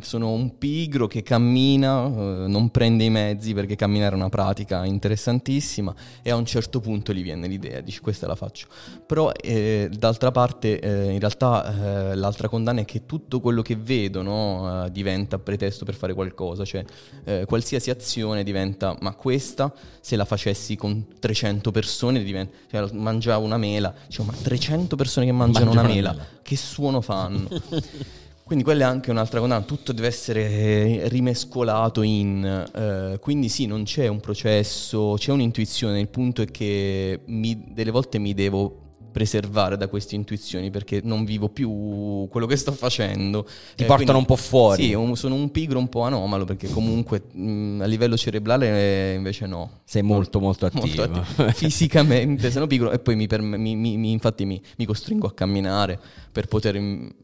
[0.00, 4.84] Sono un pigro che cammina, eh, non prende i mezzi perché camminare è una pratica
[4.84, 8.68] interessantissima e a un certo punto gli viene l'idea, dice questa la faccio.
[9.04, 13.74] Però eh, d'altra parte eh, in realtà eh, l'altra condanna è che tutto quello che
[13.74, 16.84] vedo no, eh, diventa pretesto per fare qualcosa, cioè
[17.24, 23.44] eh, qualsiasi azione diventa, ma questa se la facessi con 300 persone diventa, cioè, mangiavo
[23.44, 23.94] una mela mela.
[24.06, 27.48] Dicevo, ma 300 persone che mangiano, mangiano una, mela, mela, che suono fanno?
[28.44, 32.44] quindi quella è anche un'altra cosa, tutto deve essere rimescolato in...
[32.44, 37.90] Eh, quindi sì, non c'è un processo, c'è un'intuizione, il punto è che mi, delle
[37.90, 43.44] volte mi devo preservare da queste intuizioni perché non vivo più quello che sto facendo.
[43.44, 44.84] Ti eh, portano quindi, un po' fuori.
[44.84, 49.46] Sì, un, sono un pigro un po' anomalo perché comunque mh, a livello cerebrale invece
[49.46, 49.80] no.
[49.84, 50.86] Sei molto molto attivo.
[50.86, 51.50] Molto attivo.
[51.52, 55.98] Fisicamente sono pigro e poi mi, per, mi, mi, infatti mi, costringo a camminare
[56.32, 56.80] per poter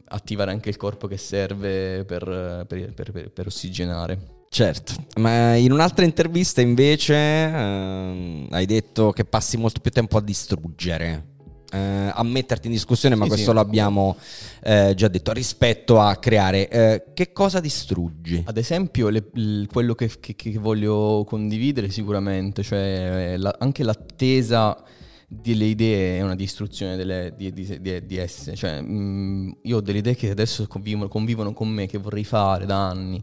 [0.09, 4.35] attivare anche il corpo che serve per, per, per, per ossigenare.
[4.49, 10.21] Certo, ma in un'altra intervista invece eh, hai detto che passi molto più tempo a
[10.21, 11.35] distruggere
[11.71, 13.55] eh, a metterti in discussione, ma sì, questo sì.
[13.55, 14.17] l'abbiamo
[14.63, 16.69] eh, già detto, rispetto a creare.
[16.69, 18.43] Eh, che cosa distruggi?
[18.45, 24.81] Ad esempio, le, l, quello che, che, che, voglio condividere sicuramente, cioè la, anche l'attesa
[25.29, 28.55] delle idee è una distruzione delle, di, di, di, di, esse.
[28.55, 32.65] Cioè, mh, io ho delle idee che adesso convivono, convivono con me, che vorrei fare
[32.65, 33.21] da anni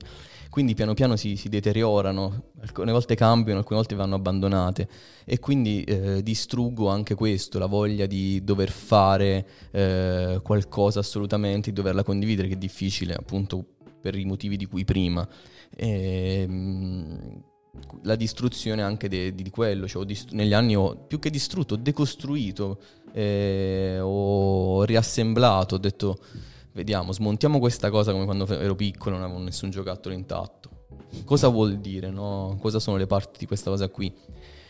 [0.54, 4.88] quindi piano piano si, si deteriorano, alcune volte cambiano, alcune volte vanno abbandonate
[5.24, 11.74] e quindi eh, distruggo anche questo, la voglia di dover fare eh, qualcosa assolutamente, di
[11.74, 13.64] doverla condividere, che è difficile appunto
[14.00, 15.28] per i motivi di cui prima.
[15.74, 17.42] E, ehm,
[18.02, 21.78] la distruzione anche di, di quello, cioè dist- negli anni ho più che distrutto, ho
[21.78, 22.78] decostruito,
[23.12, 26.16] eh, ho riassemblato, ho detto
[26.74, 30.70] vediamo, smontiamo questa cosa come quando ero piccolo, non avevo nessun giocattolo intatto.
[31.24, 32.58] Cosa vuol dire, no?
[32.60, 34.12] Cosa sono le parti di questa cosa qui?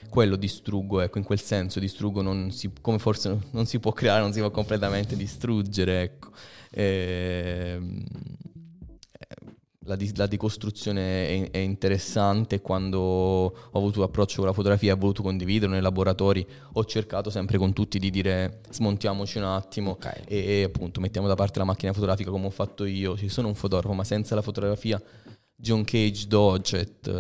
[0.08, 4.20] Quello distruggo, ecco, in quel senso distruggo non si, come forse non si può creare,
[4.20, 6.30] non si può completamente distruggere, ecco.
[6.70, 8.04] Ehm
[9.84, 14.96] la, di- la decostruzione è, è, interessante quando ho avuto approccio con la fotografia ho
[14.96, 20.22] voluto condividere nei laboratori ho cercato sempre con tutti di dire smontiamoci un attimo okay.
[20.26, 23.48] e, e, appunto mettiamo da parte la macchina fotografica come ho fatto io ci sono
[23.48, 25.00] un fotografo ma senza la fotografia
[25.56, 27.10] John Cage Dodgett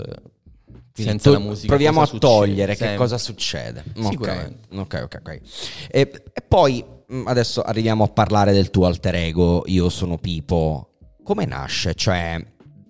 [0.92, 2.26] senza la musica proviamo a succede?
[2.26, 2.94] togliere sempre.
[2.94, 5.40] che cosa succede sicuramente ok ok ok,
[5.88, 6.00] E,
[6.32, 10.88] e poi mm, adesso arriviamo a parlare del tuo alter ego io sono Pipo
[11.24, 11.94] come nasce?
[11.94, 12.38] Cioè,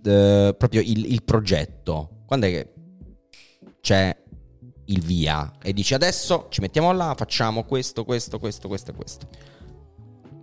[0.06, 2.22] eh, proprio il, il progetto.
[2.26, 2.72] Quando è che
[3.80, 4.16] c'è
[4.86, 9.26] il via e dici adesso ci mettiamo là, facciamo questo, questo, questo, questo e questo.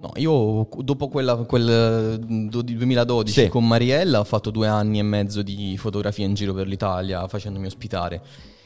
[0.02, 3.48] No, io dopo quella, quel 2012 sì.
[3.50, 7.68] con Mariella ho fatto due anni e mezzo di fotografia in giro per l'Italia facendomi
[7.68, 8.22] ospitare.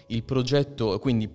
[0.08, 1.29] Il progetto, quindi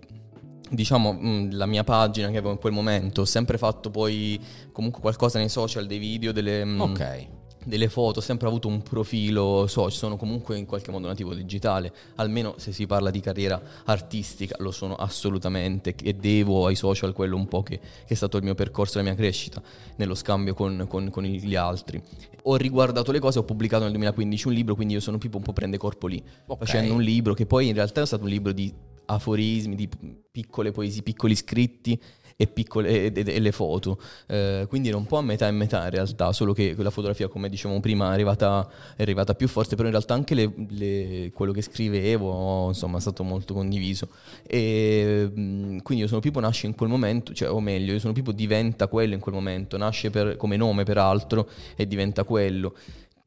[0.70, 4.40] diciamo mm, la mia pagina che avevo in quel momento, ho sempre fatto poi
[4.72, 6.64] comunque qualcosa nei social, dei video, delle...
[6.64, 11.06] Mm, ok delle foto, ho sempre avuto un profilo social, sono comunque in qualche modo
[11.06, 16.74] nativo digitale, almeno se si parla di carriera artistica lo sono assolutamente e devo ai
[16.74, 19.62] social quello un po' che, che è stato il mio percorso, la mia crescita
[19.96, 22.02] nello scambio con, con, con, gli altri.
[22.44, 25.42] Ho riguardato le cose, ho pubblicato nel 2015 un libro, quindi io sono tipo un
[25.42, 26.66] po' prende corpo lì, okay.
[26.66, 28.72] facendo un libro che poi in realtà è stato un libro di
[29.06, 29.88] aforismi, di
[30.30, 32.00] piccole poesie, piccoli scritti
[32.40, 34.00] e, piccole, e, e, le foto.
[34.26, 37.28] Eh, quindi era un po' a metà e metà in realtà, solo che la fotografia,
[37.28, 41.30] come dicevamo prima, è arrivata, è arrivata più forte, però in realtà anche le, le,
[41.34, 44.08] quello che scrivevo insomma, è stato molto condiviso.
[44.46, 48.32] E quindi io sono Pippo nasce in quel momento, cioè, o meglio, io sono Pippo
[48.32, 52.74] diventa quello in quel momento, nasce per, come nome peraltro e diventa quello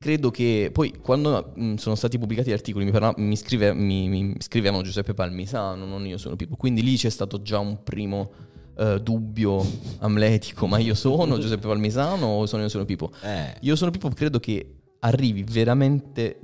[0.03, 4.09] credo che poi quando mh, sono stati pubblicati gli articoli mi, parla, mi, scrive, mi,
[4.09, 8.29] mi, scrivevano Giuseppe Palmisano, non io sono Pippo, quindi lì c'è stato già un primo
[8.75, 9.65] uh, dubbio
[9.99, 13.11] amletico, ma io sono Giuseppe Palmisano o sono io sono Pippo?
[13.21, 13.55] Eh.
[13.61, 16.39] Io sono Pippo credo che arrivi veramente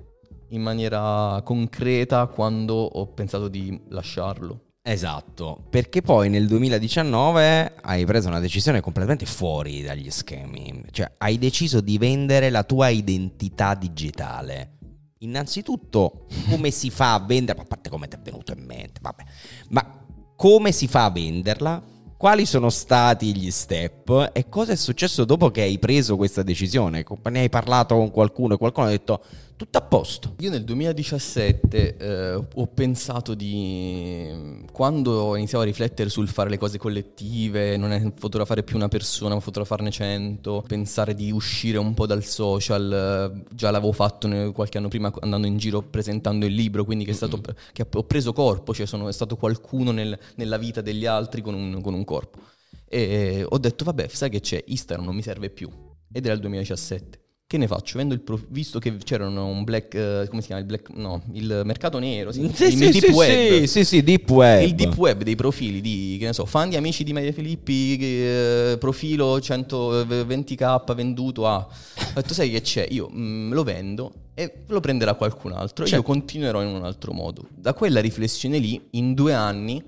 [0.49, 4.63] in maniera concreta quando ho pensato di lasciarlo.
[4.81, 11.37] Esatto, perché poi nel 2019 hai preso una decisione completamente fuori dagli schemi, cioè hai
[11.37, 14.77] deciso di vendere la tua identità digitale.
[15.19, 17.63] Innanzitutto, come si fa a venderla?
[17.63, 19.23] A parte come ti è venuto in mente, vabbè,
[19.69, 21.83] ma come si fa a venderla?
[22.19, 27.05] Quali sono stati gli step e cosa è successo dopo che hai preso questa decisione?
[27.29, 29.23] Ne hai parlato con qualcuno e qualcuno ha detto
[29.59, 30.35] tutto a posto.
[30.39, 34.63] Io nel 2017 eh, ho pensato di...
[34.71, 39.33] quando iniziavo a riflettere sul fare le cose collettive, non è fotografare più una persona
[39.33, 44.77] ma fotografarne cento, pensare di uscire un po' dal social, eh, già l'avevo fatto qualche
[44.77, 47.41] anno prima andando in giro presentando il libro, quindi che, è stato,
[47.73, 51.81] che ho preso corpo, cioè sono stato qualcuno nel, nella vita degli altri con un,
[51.81, 52.39] con un corpo.
[52.87, 55.69] E ho detto vabbè, sai che c'è, Instagram non mi serve più.
[56.13, 57.18] Ed era il 2017
[57.49, 57.97] che ne faccio?
[57.97, 60.61] Vendo il prof- visto che c'erano un black, uh, come si chiama?
[60.61, 63.63] Il black, no, il mercato nero, sì, sì, il sì, deep sì, web.
[63.63, 64.61] Sì, sì, deep web.
[64.61, 67.97] Il deep web dei profili di, che ne so, fan di amici di Maria Filippi,
[67.97, 71.55] eh, profilo 120k venduto a...
[71.57, 72.85] Ho detto, sai che c'è?
[72.91, 75.85] Io mh, mm, lo vendo e lo prenderà qualcun altro.
[75.85, 75.95] Certo.
[75.95, 77.47] Io continuerò in un altro modo.
[77.49, 79.83] Da quella riflessione lì, in due anni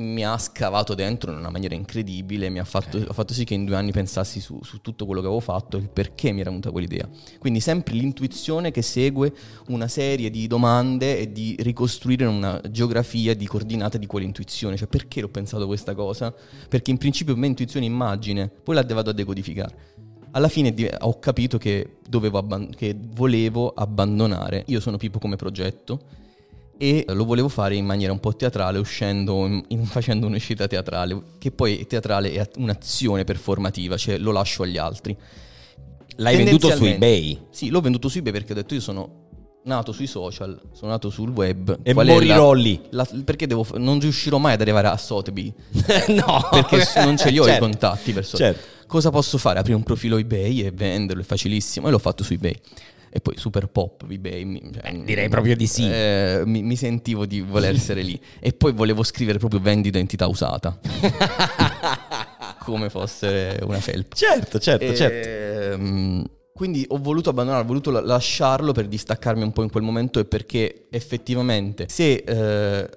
[0.00, 3.08] mi ha scavato dentro in una maniera incredibile, mi ha fatto, okay.
[3.08, 5.76] ha fatto sì che in due anni pensassi su, su, tutto quello che avevo fatto
[5.76, 7.08] e il perché mi era venuta quell'idea.
[7.38, 9.32] Quindi sempre l'intuizione che segue
[9.68, 15.22] una serie di domande e di ricostruire una geografia di coordinate di quell'intuizione, cioè perché
[15.22, 16.34] ho pensato questa cosa?
[16.68, 19.88] Perché in principio per me intuizione immagine, poi la vado a decodificare.
[20.32, 24.62] Alla fine ho capito che, abband- che volevo abbandonare.
[24.68, 26.20] Io sono Pippo come progetto
[26.82, 31.20] e lo volevo fare in maniera un po' teatrale, uscendo, in, in, facendo un'uscita teatrale,
[31.36, 35.14] che poi teatrale è un'azione performativa, cioè lo lascio agli altri.
[36.16, 37.38] L'hai venduto su eBay?
[37.50, 39.28] Sì, l'ho venduto su eBay perché ho detto io sono
[39.64, 41.80] nato sui social, sono nato sul web.
[41.82, 42.80] E morirò la, lì.
[42.92, 45.52] La, perché devo, non riuscirò mai ad arrivare a Sotheby.
[46.16, 46.48] no.
[46.50, 47.58] Perché non ce li ho certo.
[47.58, 48.54] i contatti per Sotheby.
[48.54, 48.86] Certo.
[48.86, 49.58] Cosa posso fare?
[49.58, 51.88] Aprire un profilo eBay e venderlo, è facilissimo.
[51.88, 52.58] E l'ho fatto su eBay.
[53.12, 54.44] E poi super pop, eBay.
[54.44, 55.88] mi- cioè, Eh, direi proprio di sì.
[55.90, 58.18] eh, mi, mi sentivo di voler essere lì.
[58.38, 60.78] E poi volevo scrivere proprio vendita identità usata.
[62.64, 64.14] Come fosse una felpa.
[64.14, 69.62] certo, certo, Ehm, Quindi ho voluto abbandonare, ho voluto la- lasciarlo per distaccarmi un po'
[69.62, 72.88] in quel momento e perché effettivamente se eh,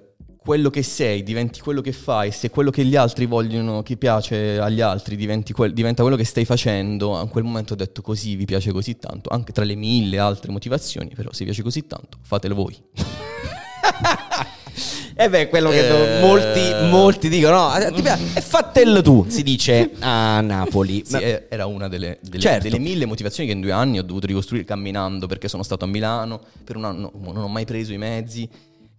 [0.44, 4.58] quello che sei diventi quello che fai, se quello che gli altri vogliono, che piace
[4.58, 5.16] agli altri
[5.54, 8.98] quel- diventa quello che stai facendo, a quel momento ho detto così, vi piace così
[8.98, 12.76] tanto, anche tra le mille altre motivazioni, però se vi piace così tanto, fatelo voi.
[15.16, 16.20] E beh, quello che Eh.
[16.20, 18.24] molti, molti dicono, no, ti piace?
[18.34, 21.04] e fatelo tu, si dice a Napoli.
[21.06, 22.64] Sì, Ma- eh, era una delle, delle- Certo.
[22.64, 25.86] delle mille motivazioni che in due anni ho dovuto ricostruire camminando perché sono stato a
[25.86, 28.48] Milano, per un anno non ho mai preso i mezzi,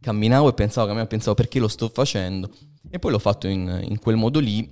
[0.05, 2.47] camminavo e pensavo, camminavo e pensavo perché lo sto facendo
[2.91, 4.69] e poi l'ho fatto in, in quel modo lì,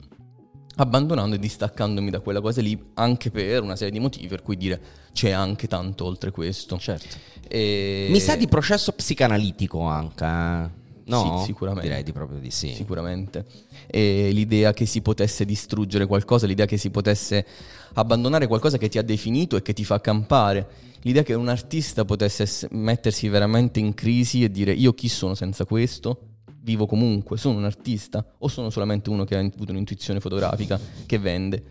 [0.75, 4.55] abbandonando e distaccandomi da quella cosa lì anche per una serie di motivi per cui
[4.57, 4.79] dire
[5.11, 6.77] c'è anche tanto oltre questo.
[6.77, 7.17] Certo.
[7.47, 10.23] E- Mi sa di processo psicanalitico anche.
[10.23, 10.81] eh?
[11.05, 11.39] No?
[11.39, 11.87] Sì, sicuramente.
[11.87, 12.73] Direi di proprio di sì.
[12.73, 13.45] Sicuramente.
[13.87, 17.45] E l'idea che si potesse distruggere qualcosa, l'idea che si potesse
[17.93, 20.67] abbandonare qualcosa che ti ha definito e che ti fa campare,
[21.01, 25.35] l'idea che un artista potesse ess- mettersi veramente in crisi e dire io chi sono
[25.35, 26.27] senza questo?
[26.61, 31.17] Vivo comunque, sono un artista o sono solamente uno che ha avuto un'intuizione fotografica che
[31.19, 31.63] vende?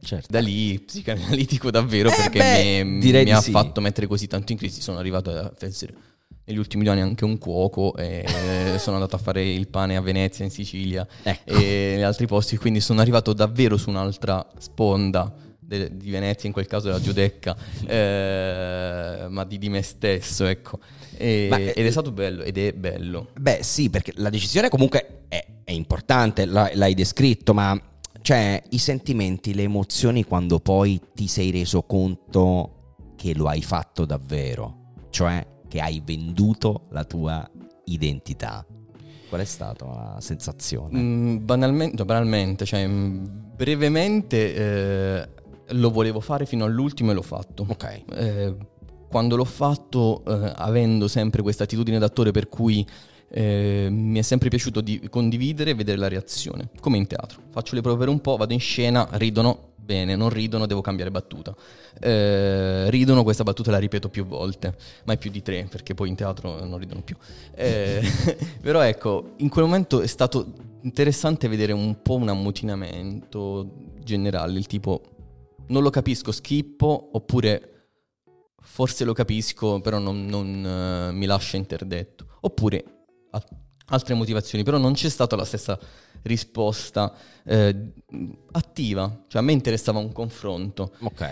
[0.00, 0.28] Certo.
[0.30, 3.50] Da lì psicanalitico davvero Eh, perché beh, mi, mi ha sì.
[3.50, 4.80] fatto mettere così tanto in crisi.
[4.80, 5.94] Sono arrivato a essere
[6.46, 8.24] negli ultimi due anni anche un cuoco e
[8.78, 11.52] sono andato a fare il pane a Venezia, in Sicilia Ecco.
[11.52, 12.56] e in altri posti.
[12.56, 17.56] Quindi sono arrivato davvero su un'altra sponda de- di Venezia, in quel caso della Giudecca,
[17.86, 20.78] eh, ma di, di me stesso, ecco.
[21.16, 23.28] E- Ma, eh, ed è stato bello, ed è bello.
[23.38, 27.80] Beh, sì, perché la decisione comunque è, è importante, l'hai descritto, ma
[28.20, 34.04] cioè i sentimenti, le emozioni quando poi ti sei reso conto che lo hai fatto
[34.04, 37.50] davvero, cioè che hai venduto la tua
[37.86, 38.64] identità.
[39.28, 40.96] Qual è stata la sensazione?
[40.96, 43.24] Mm, banalmente, banalmente, cioè mm,
[43.56, 45.28] brevemente eh,
[45.70, 47.66] lo volevo fare fino all'ultimo e l'ho fatto.
[47.68, 48.02] Ok.
[48.08, 48.56] Eh,
[49.08, 52.86] quando l'ho fatto, eh, avendo sempre questa attitudine d'attore per cui
[53.30, 57.42] eh, mi è sempre piaciuto di condividere e vedere la reazione, come in teatro.
[57.50, 61.10] Faccio le prove per un po', vado in scena, ridono, bene, non ridono, devo cambiare
[61.10, 61.54] battuta.
[62.00, 64.74] Eh, ridono, questa battuta la ripeto più volte,
[65.04, 67.16] mai più di tre, perché poi in teatro non ridono più.
[67.54, 68.02] Eh,
[68.60, 74.66] però ecco, in quel momento è stato interessante vedere un po' un ammutinamento generale, il
[74.66, 75.02] tipo
[75.68, 77.70] non lo capisco, schippo, oppure
[78.60, 82.26] forse lo capisco, però non, non, eh, mi lascia interdetto.
[82.40, 82.84] Oppure
[83.86, 85.78] altre motivazioni, però non c'è stata la stessa
[86.22, 87.12] risposta
[87.44, 87.76] eh,
[88.52, 90.92] attiva, cioè a me interessava un confronto.
[91.00, 91.28] Ok.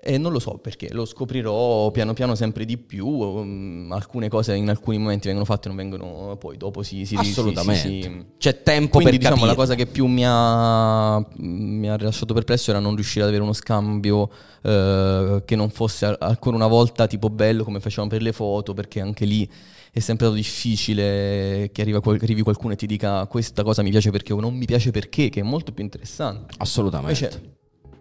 [0.00, 3.08] E non lo so perché, lo scoprirò piano piano sempre di più.
[3.08, 7.04] um, alcune cose in alcuni momenti vengono fatte e non vengono, poi dopo si...
[7.04, 7.82] si Assolutamente.
[7.88, 9.50] si- si- C'è tempo quindi per diciamo capire.
[9.50, 13.42] la cosa che più mi ha, mi ha lasciato perplesso era non riuscire ad avere
[13.42, 14.30] uno scambio
[14.62, 19.00] eh, che non fosse ancora una volta tipo bello come facevamo per le foto, perché
[19.00, 19.50] anche lì
[19.92, 24.10] è sempre stato difficile che arriva arrivi qualcuno e ti dica questa cosa mi piace
[24.10, 26.54] perché o non mi piace perché, che è molto più interessante.
[26.58, 27.24] Assolutamente.
[27.24, 27.56] Invece,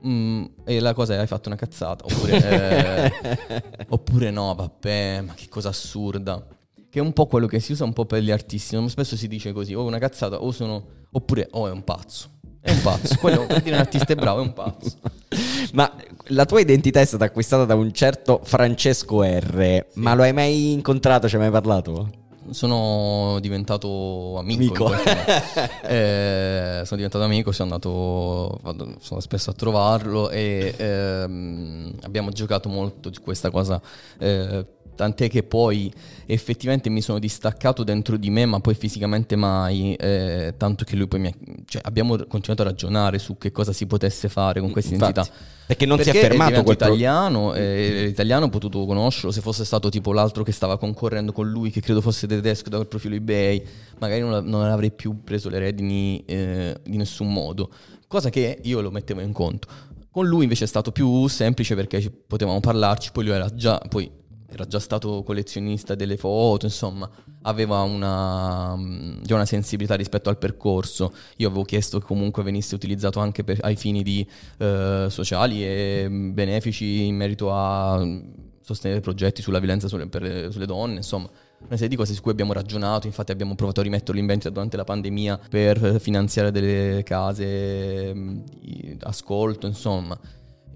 [0.06, 5.34] mm, e la cosa è hai fatto una cazzata, oppure, eh, oppure no, vabbè, ma
[5.34, 6.46] che cosa assurda.
[6.90, 8.78] Che è un po' quello che si usa un po' per gli artisti.
[8.90, 10.96] Spesso si dice così: o una cazzata, o sono.
[11.12, 12.37] Oppure, oh, è un pazzo.
[12.60, 13.16] È un pazzo.
[13.20, 14.96] Quello per dire un artista è bravo, è un pazzo.
[15.74, 15.92] Ma
[16.28, 19.86] la tua identità è stata acquistata da un certo Francesco R.
[19.96, 21.28] Ma lo hai mai incontrato?
[21.30, 22.10] Ci hai mai parlato?
[22.50, 24.86] Sono diventato amico.
[24.86, 24.96] Amico.
[25.88, 32.68] Eh, sono diventato amico, sono andato vado- sono spesso a trovarlo e ehm, abbiamo giocato
[32.68, 33.82] molto di questa cosa.
[34.20, 34.66] eh,
[34.98, 35.90] tant'è che poi
[36.26, 39.96] effettivamente mi sono distaccato dentro di me, ma poi fisicamente mai.
[39.96, 41.34] eh, tanto che lui poi mi ha,
[41.66, 45.38] cioè, abbiamo continuato a ragionare su che cosa si potesse fare con questa Infatti, identità.
[45.68, 49.66] Perché non si Perché è fermato quel italiano, e l'italiano ho potuto conoscerlo, se fosse
[49.66, 53.16] stato tipo l'altro che stava concorrendo con lui, che credo fosse tedesco da quel profilo
[53.16, 53.64] eBay,
[54.00, 57.70] magari non, non avrei più preso le redini eh, di nessun modo,
[58.08, 59.68] cosa che io lo mettevo in conto.
[60.10, 64.10] Con lui invece è stato più semplice perché potevamo parlarci, poi lui era già, poi
[64.58, 67.10] era già stato collezionista delle foto, insomma,
[67.44, 71.14] aveva una, mm, già una sensibilità rispetto al percorso.
[71.38, 74.28] Io avevo chiesto che comunque venisse utilizzato anche per- ai fini di,
[74.58, 78.20] eh, sociali e mm, benefici in merito a mm,
[78.62, 81.30] sostenere progetti sulla violenza sulle, per le- sulle donne, insomma.
[81.60, 84.50] Una serie di cose su cui abbiamo ragionato, infatti abbiamo provato a rimetterlo in vendita
[84.50, 88.14] durante la pandemia per finanziare delle case
[88.62, 90.18] di ascolto, insomma.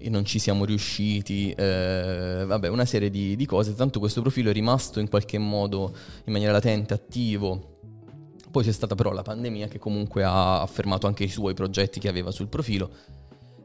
[0.02, 3.74] E non ci siamo riusciti, eh, vabbè, una serie di, di cose.
[3.74, 5.94] Tanto questo profilo è rimasto in qualche modo
[6.24, 7.78] in maniera latente, attivo.
[8.50, 12.08] Poi c'è stata però la pandemia che comunque ha fermato anche i suoi progetti che
[12.08, 12.90] aveva sul profilo.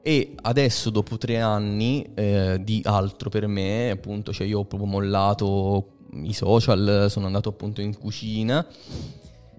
[0.01, 4.89] E adesso, dopo tre anni eh, di altro per me, appunto, cioè io ho proprio
[4.89, 8.65] mollato i social, sono andato appunto in cucina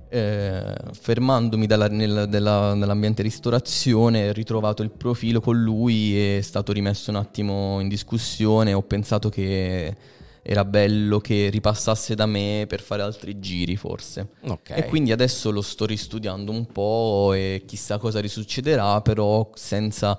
[0.08, 6.72] eh, fermandomi dalla, nel, della, nell'ambiente ristorazione, ho ritrovato il profilo con lui, è stato
[6.72, 9.94] rimesso un attimo in discussione, ho pensato che
[10.42, 14.28] era bello che ripassasse da me per fare altri giri forse.
[14.40, 14.78] Okay.
[14.78, 20.18] E quindi adesso lo sto ristudiando un po' e chissà cosa risuccederà, però senza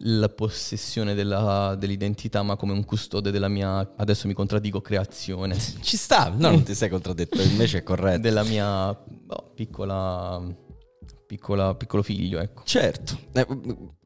[0.00, 5.56] la possessione della, dell'identità, ma come un custode della mia, adesso mi contraddico, creazione.
[5.80, 8.20] Ci sta, no, non ti sei contraddetto, invece è corretto.
[8.20, 10.42] Della mia oh, piccola,
[11.26, 12.62] piccola, piccolo figlio, ecco.
[12.64, 13.18] Certo.
[13.32, 13.46] Eh,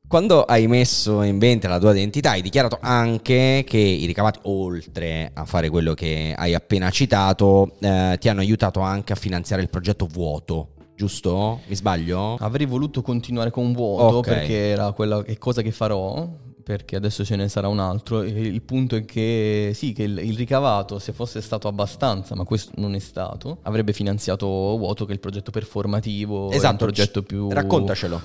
[0.06, 5.30] quando hai messo in mente la tua identità, hai dichiarato anche che i ricavati, oltre
[5.32, 9.68] a fare quello che hai appena citato, eh, ti hanno aiutato anche a finanziare il
[9.68, 11.60] progetto Vuoto giusto?
[11.66, 12.34] Mi sbaglio?
[12.40, 14.34] Avrei voluto continuare con vuoto okay.
[14.34, 16.28] perché era quella cosa che farò,
[16.62, 18.22] perché adesso ce ne sarà un altro.
[18.22, 22.72] Il punto è che sì, che il, il, ricavato, se fosse stato abbastanza, ma questo
[22.76, 27.22] non è stato, avrebbe finanziato Vuoto, che è il progetto performativo, esatto, è un progetto
[27.22, 27.48] più,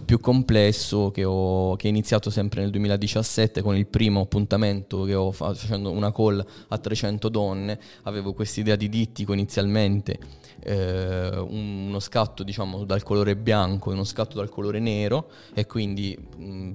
[0.03, 5.15] più complesso che ho, che ho iniziato sempre nel 2017 con il primo appuntamento che
[5.15, 7.80] ho facendo una call a 300 donne.
[8.03, 14.03] Avevo questa idea di dittico inizialmente eh, uno scatto diciamo dal colore bianco e uno
[14.03, 16.72] scatto dal colore nero e quindi mh,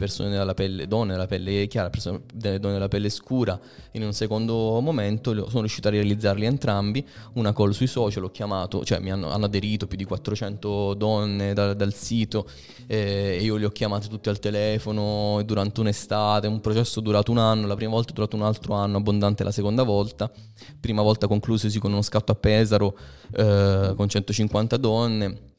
[0.00, 3.60] persone dalla pelle, donne dalla pelle chiara, persone, donne dalla pelle scura.
[3.92, 7.06] In un secondo momento sono riuscito a realizzarli entrambi.
[7.34, 11.52] Una call sui social, ho chiamato, cioè mi hanno, hanno aderito più di 400 donne
[11.52, 12.48] da, dal sito
[12.86, 16.46] eh, e io li ho chiamate tutte al telefono durante un'estate.
[16.46, 19.52] Un processo durato un anno, la prima volta è durato un altro anno, abbondante la
[19.52, 20.32] seconda volta.
[20.80, 22.96] Prima volta conclusosi con uno scatto a Pesaro
[23.32, 25.49] eh, con 150 donne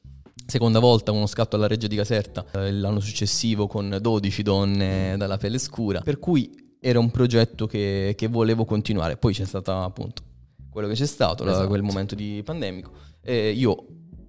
[0.51, 5.37] Seconda volta uno scatto alla Reggia di Caserta, eh, l'anno successivo con 12 donne dalla
[5.37, 9.15] pelle scura, per cui era un progetto che, che volevo continuare.
[9.15, 10.23] Poi c'è stato appunto
[10.69, 11.67] quello che c'è stato, esatto.
[11.69, 12.91] quel momento di pandemico,
[13.21, 13.85] e io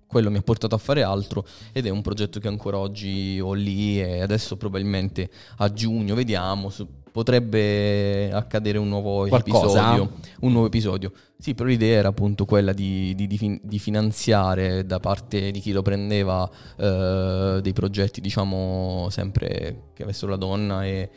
[0.06, 3.52] quello mi ha portato a fare altro ed è un progetto che ancora oggi ho
[3.52, 6.70] lì e adesso probabilmente a giugno vediamo,
[7.12, 9.94] potrebbe accadere un nuovo Qualcosa?
[9.94, 10.12] episodio.
[10.40, 11.12] Un nuovo episodio.
[11.38, 15.72] Sì, però l'idea era appunto quella di, di, di, di finanziare da parte di chi
[15.72, 21.10] lo prendeva eh, dei progetti, diciamo, sempre che avessero la donna e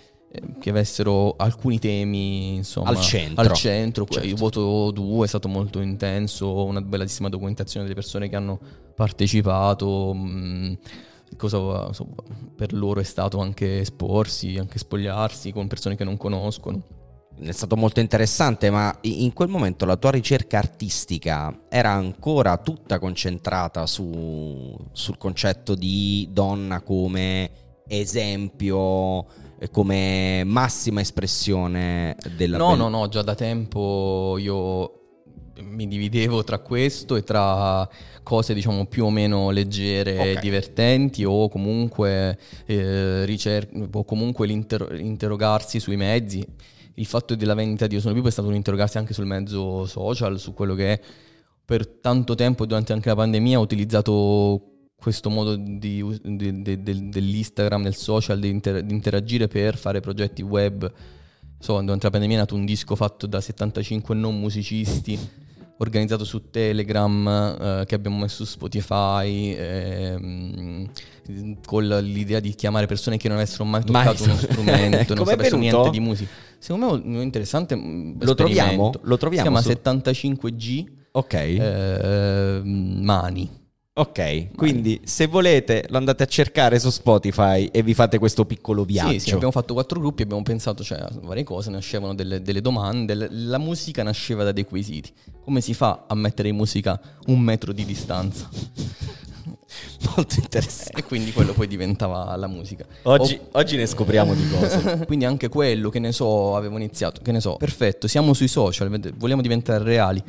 [0.59, 3.41] che avessero alcuni temi insomma, al centro.
[3.41, 4.05] Al centro.
[4.05, 4.27] Certo.
[4.27, 8.59] Il voto 2 è stato molto intenso, una bellissima documentazione delle persone che hanno
[8.93, 10.13] partecipato.
[10.13, 10.77] Mh,
[11.35, 12.15] cosa insomma,
[12.55, 16.83] per loro è stato anche esporsi, anche spogliarsi con persone che non conoscono.
[17.37, 22.97] È stato molto interessante, ma in quel momento la tua ricerca artistica era ancora tutta
[22.97, 27.51] concentrata su, sul concetto di donna come
[27.87, 29.25] esempio,
[29.69, 32.57] come massima espressione della...
[32.57, 35.04] No, no, no, già da tempo io
[35.61, 37.87] mi dividevo tra questo e tra
[38.23, 40.35] cose diciamo più o meno leggere okay.
[40.35, 46.45] e divertenti o comunque, eh, ricer- o comunque l'interrogarsi sui mezzi.
[46.97, 49.85] Il fatto della vendita di Io sono Pipo è stato un interrogarsi anche sul mezzo
[49.85, 50.99] social, su quello che
[51.63, 57.83] per tanto tempo durante anche la pandemia ho utilizzato questo modo di, di, di, dell'Instagram,
[57.83, 60.91] del social, di, inter- interagire per fare progetti web.
[61.59, 65.43] So, durante la pandemia è nato un disco fatto da 75 non musicisti
[65.77, 70.89] organizzato su Telegram eh, che abbiamo messo su Spotify ehm,
[71.65, 74.31] con l'idea di chiamare persone che non avessero mai toccato mai.
[74.31, 76.31] uno strumento, non sapessero niente di musica.
[76.57, 78.91] Secondo me è interessante mm, lo troviamo?
[79.01, 79.57] lo troviamo?
[79.57, 80.09] Si chiama su...
[80.09, 81.33] 75G Ok.
[81.33, 83.49] Eh, mani.
[83.97, 88.83] Ok, quindi se volete lo andate a cercare su Spotify e vi fate questo piccolo
[88.83, 89.11] viaggio.
[89.11, 92.59] Sì, sì abbiamo fatto quattro gruppi, abbiamo pensato cioè, a varie cose, nascevano delle, delle,
[92.59, 95.13] domande, la musica nasceva da dei quesiti.
[95.41, 98.49] Come si fa a mettere in musica un metro di distanza?
[100.13, 100.99] Molto interessante.
[100.99, 102.85] E quindi quello poi diventava la musica.
[103.03, 103.47] Oggi, o...
[103.57, 105.03] oggi ne scopriamo di cose.
[105.07, 108.89] quindi anche quello, che ne so, avevo iniziato, che ne so, perfetto, siamo sui social,
[109.15, 110.21] vogliamo diventare reali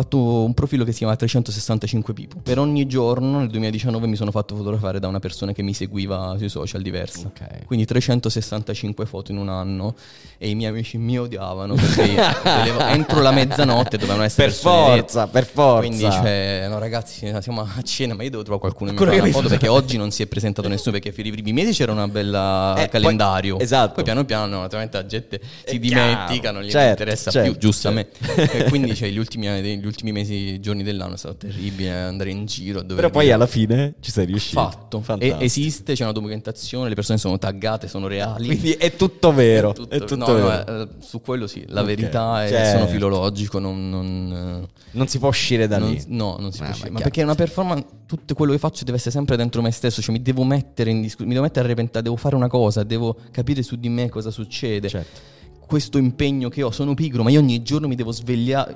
[0.00, 2.36] fatto un profilo che si chiama 365 Pipo.
[2.42, 6.34] Per ogni giorno nel 2019 mi sono fatto fotografare da una persona che mi seguiva
[6.38, 7.24] sui social diversi.
[7.26, 7.64] Ok.
[7.66, 9.94] Quindi 365 foto in un anno
[10.38, 12.16] e i miei amici mi odiavano perché
[12.90, 15.78] entro la mezzanotte dovevano essere Per forza, per forza.
[15.86, 19.22] quindi, cioè, no, ragazzi, siamo a cena, ma io devo trovare qualcuno che mi fa
[19.22, 21.92] una foto perché oggi non si è presentato nessuno perché per i primi mesi c'era
[21.92, 23.58] una bella Eh, poi- calendario.
[23.58, 23.94] esatto.
[23.94, 27.88] Poi piano piano naturalmente la gente si dimentica, non gli Certo, interessa certo, più, giusto
[27.88, 28.06] a me.
[28.52, 32.44] E quindi cioè, gli, ultimi, gli ultimi mesi, giorni dell'anno è stato terribile andare in
[32.46, 32.84] giro.
[32.84, 34.60] Però poi alla fine ci sei riuscito.
[34.60, 35.02] fatto.
[35.18, 38.46] E esiste, c'è una documentazione, le persone sono taggate, sono reali.
[38.46, 39.70] Quindi è tutto vero.
[39.72, 40.82] È tutto- È tutto no, no, vero.
[40.82, 42.78] eh, su quello sì, la Ok, verità è certo.
[42.78, 46.02] sono filologico, non- non, eh, Non si può uscire da non- lì.
[46.08, 46.88] no, non si Ah, può uscire.
[46.88, 50.00] è Ma perché una performance, tutto quello che faccio deve essere sempre dentro me stesso.
[50.02, 52.82] Cioè, mi devo mettere in discussione, mi devo mettere a repentare, devo fare una cosa,
[52.82, 54.88] devo capire su di me cosa succede.
[54.88, 55.20] Certo.
[55.66, 58.74] Questo impegno che ho, sono pigro, ma io ogni giorno mi devo svegliare.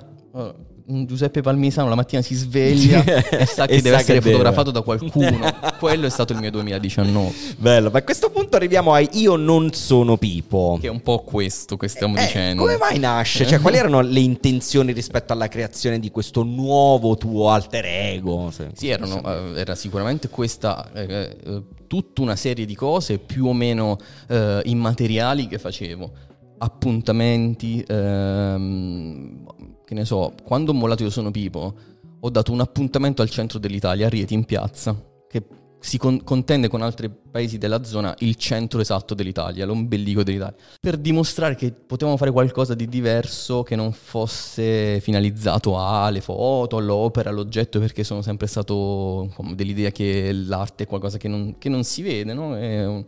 [0.84, 4.24] Un Giuseppe Palmisano la mattina si sveglia e sa che E deve sa essere che
[4.24, 4.30] deve.
[4.32, 5.38] fotografato da qualcuno.
[5.78, 7.32] Quello è stato il mio 2019.
[7.58, 10.78] Bello, ma a questo punto arriviamo ai Io non sono Pipo.
[10.80, 12.62] Che è un po' questo che stiamo Eh, dicendo.
[12.62, 13.46] Come mai nasce?
[13.46, 18.50] Cioè, quali erano le intenzioni rispetto alla creazione di questo nuovo tuo alter ego?
[18.50, 19.22] Se- Sì, erano,
[19.54, 24.60] eh, era sicuramente questa, eh, eh, tutta una serie di cose più o meno eh,
[24.64, 26.10] immateriali che facevo.
[26.58, 29.44] Appuntamenti, ehm,
[29.84, 31.74] che ne so, quando ho mollato Io Sono Pipo,
[32.20, 34.96] ho dato un appuntamento al centro dell'Italia, a Rieti in piazza,
[35.28, 35.42] che
[35.80, 40.96] si con- contende con altri paesi della zona il centro esatto dell'Italia, l'ombelico dell'Italia, per
[40.96, 47.80] dimostrare che potevamo fare qualcosa di diverso che non fosse finalizzato alle foto, all'opera, all'oggetto,
[47.80, 52.32] perché sono sempre stato dell'idea che l'arte è qualcosa che non, che non si vede,
[52.32, 52.48] no?
[52.50, 53.04] Un-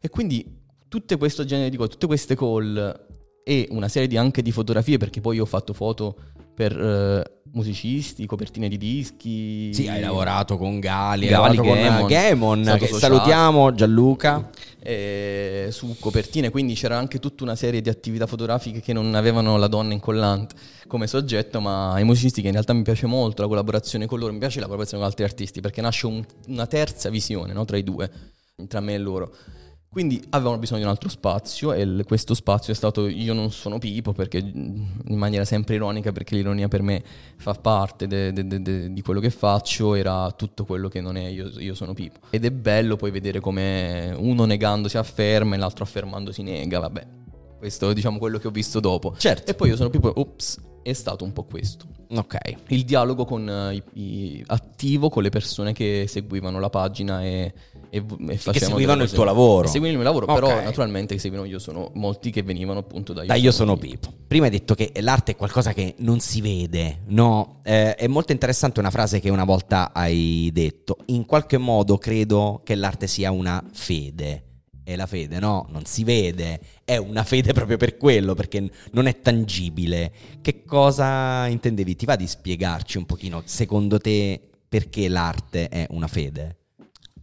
[0.00, 0.58] E quindi
[0.88, 3.08] tutte questo genere di cose, tutte queste call
[3.44, 6.16] e una serie di, anche di fotografie, perché poi io ho fatto foto
[6.54, 9.72] per eh, musicisti, copertine di dischi.
[9.72, 13.14] Sì, hai lavorato con Gali, hai Gali, lavorato con Gamon, Gamon, stato che sociale.
[13.14, 14.50] salutiamo, Gianluca.
[14.82, 19.56] eh, su copertine, quindi c'era anche tutta una serie di attività fotografiche che non avevano
[19.56, 20.54] la donna in collante
[20.86, 24.32] come soggetto, ma ai musicisti che in realtà mi piace molto la collaborazione con loro,
[24.32, 27.76] mi piace la collaborazione con altri artisti perché nasce un- una terza visione no, tra
[27.76, 28.10] i due,
[28.68, 29.34] tra me e loro.
[29.92, 33.50] Quindi avevano bisogno di un altro spazio e il- questo spazio è stato io non
[33.50, 37.02] sono Pipo perché mm, in maniera sempre ironica perché l'ironia per me
[37.36, 41.26] fa parte de- de- de- di quello che faccio era tutto quello che non è
[41.26, 45.82] io, io sono Pipo ed è bello poi vedere come uno negandosi afferma e l'altro
[45.82, 47.06] affermandosi nega vabbè
[47.58, 49.50] questo è diciamo quello che ho visto dopo Certo.
[49.50, 52.36] e poi io sono Pipo ops è stato un po' questo Ok.
[52.68, 57.52] il dialogo con, eh, i- i- attivo con le persone che seguivano la pagina e,
[57.90, 59.62] e, e facevano seguivano il tuo lavoro.
[59.62, 60.34] che seguivano il mio lavoro, Ok.
[60.34, 64.12] però naturalmente che seguivano io sono molti che venivano appunto da Da Io sono Pipo.
[64.26, 67.60] Prima hai detto che l'arte è qualcosa che non si vede, no?
[67.64, 70.98] Eh, è molto interessante una frase che una volta hai detto.
[71.06, 74.44] In qualche modo credo che l'arte sia una fede.
[74.82, 75.66] E la fede, no?
[75.70, 76.60] Non si vede.
[76.84, 80.12] È una fede proprio per quello, perché non è tangibile.
[80.40, 81.94] Che cosa intendevi?
[81.96, 86.56] Ti va di spiegarci un pochino, secondo te, perché l'arte è una fede?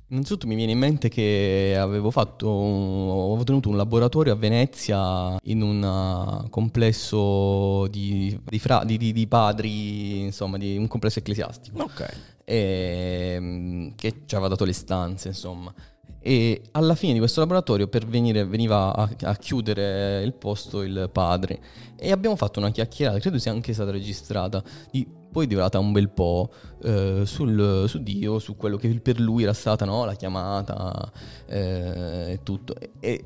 [0.10, 5.62] Innanzitutto mi viene in mente che avevo fatto, ho tenuto un laboratorio a Venezia in
[5.62, 11.84] un uh, complesso di, di fra- di- di- padri, insomma, di un complesso ecclesiastico.
[11.84, 12.14] Ok.
[12.45, 15.74] ehm, che ci aveva dato le stanze, insomma.
[16.20, 21.09] E alla fine di questo laboratorio per venire, veniva a, a chiudere il posto il
[21.11, 21.59] padre
[21.95, 24.61] e abbiamo fatto una chiacchierata, credo sia anche stata registrata,
[24.91, 26.51] di, poi durata un bel po'
[26.84, 31.11] eh, sul, su Dio, su quello che per lui era stata no, la chiamata
[31.45, 32.76] eh, e tutto.
[32.99, 33.26] E,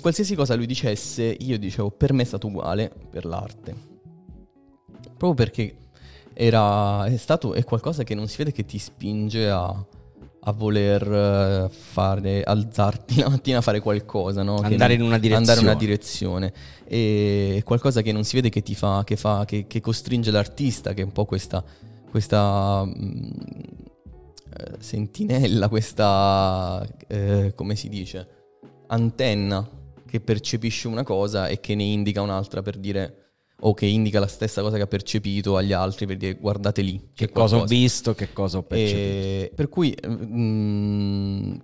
[0.00, 3.92] qualsiasi cosa lui dicesse, io dicevo per me è stato uguale per l'arte.
[5.16, 5.76] Proprio perché
[6.34, 9.86] era, è stato, è qualcosa che non si vede che ti spinge a,
[10.46, 14.56] a voler eh, fare, alzarti la mattina a fare qualcosa, no?
[14.56, 15.36] Andare non- in una direzione.
[15.36, 16.52] Andare in una direzione.
[16.86, 20.92] E qualcosa che non si vede che ti fa, che fa, che, che costringe l'artista,
[20.92, 21.64] che è un po' questa,
[22.10, 23.30] questa mm,
[24.56, 28.28] eh, sentinella, questa, eh, come si dice,
[28.88, 29.66] antenna
[30.06, 33.23] che percepisce una cosa e che ne indica un'altra per dire
[33.66, 37.00] o che indica la stessa cosa che ha percepito agli altri per dire guardate lì
[37.14, 37.74] Che cosa ho qualcosa".
[37.74, 38.98] visto, che cosa ho percepito.
[38.98, 41.54] E per cui mm,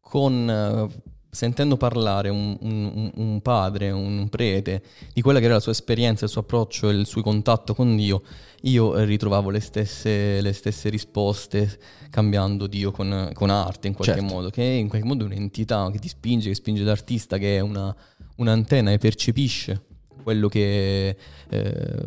[0.00, 4.82] con eh, sentendo parlare un, un- un padre, un prete,
[5.14, 7.96] di quella che era la sua esperienza, il suo approccio e il suo contatto con
[7.96, 8.22] Dio,
[8.62, 11.78] io eh, ritrovavo le stesse, le stesse risposte
[12.10, 14.34] cambiando Dio con, con arte in qualche Certo.
[14.34, 17.60] modo, che in qualche modo è un'entità che ti spinge, che spinge l'artista, che è
[17.60, 17.94] una,
[18.36, 19.84] un'antenna e percepisce
[20.22, 21.16] quello che,
[21.48, 22.04] eh,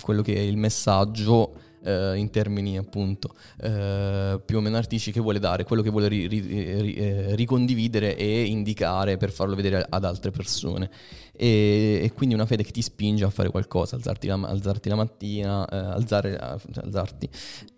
[0.00, 5.20] quello che è il messaggio eh, in termini appunto eh, più o meno artistici che
[5.20, 9.84] vuole dare, quello che vuole ri, ri, ri, eh, ricondividere e indicare per farlo vedere
[9.88, 10.90] ad altre persone.
[11.34, 14.94] E, e, quindi una fede che ti spinge a fare qualcosa, alzarti la, alzarti la
[14.94, 17.28] mattina, eh, alzare, alzarti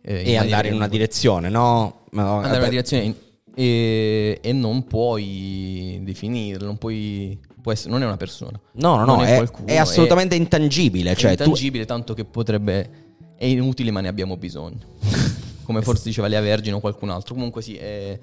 [0.03, 2.07] eh, e andare in una direzione, no?
[2.12, 3.14] Andare in una direzione
[3.55, 7.39] e, e non puoi definirlo, non puoi
[7.70, 8.58] essere, non è una persona.
[8.72, 11.14] No, no, no, è, è, è, assolutamente è, intangibile.
[11.14, 11.92] Cioè, intangibile, tu...
[11.92, 13.02] tanto che potrebbe
[13.36, 14.78] è inutile ma ne abbiamo bisogno.
[15.64, 17.34] Come forse diceva Lea Vergine o qualcun altro.
[17.34, 18.18] Comunque sì, è,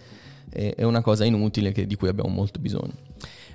[0.49, 2.93] è, è una cosa inutile che, di cui abbiamo molto bisogno.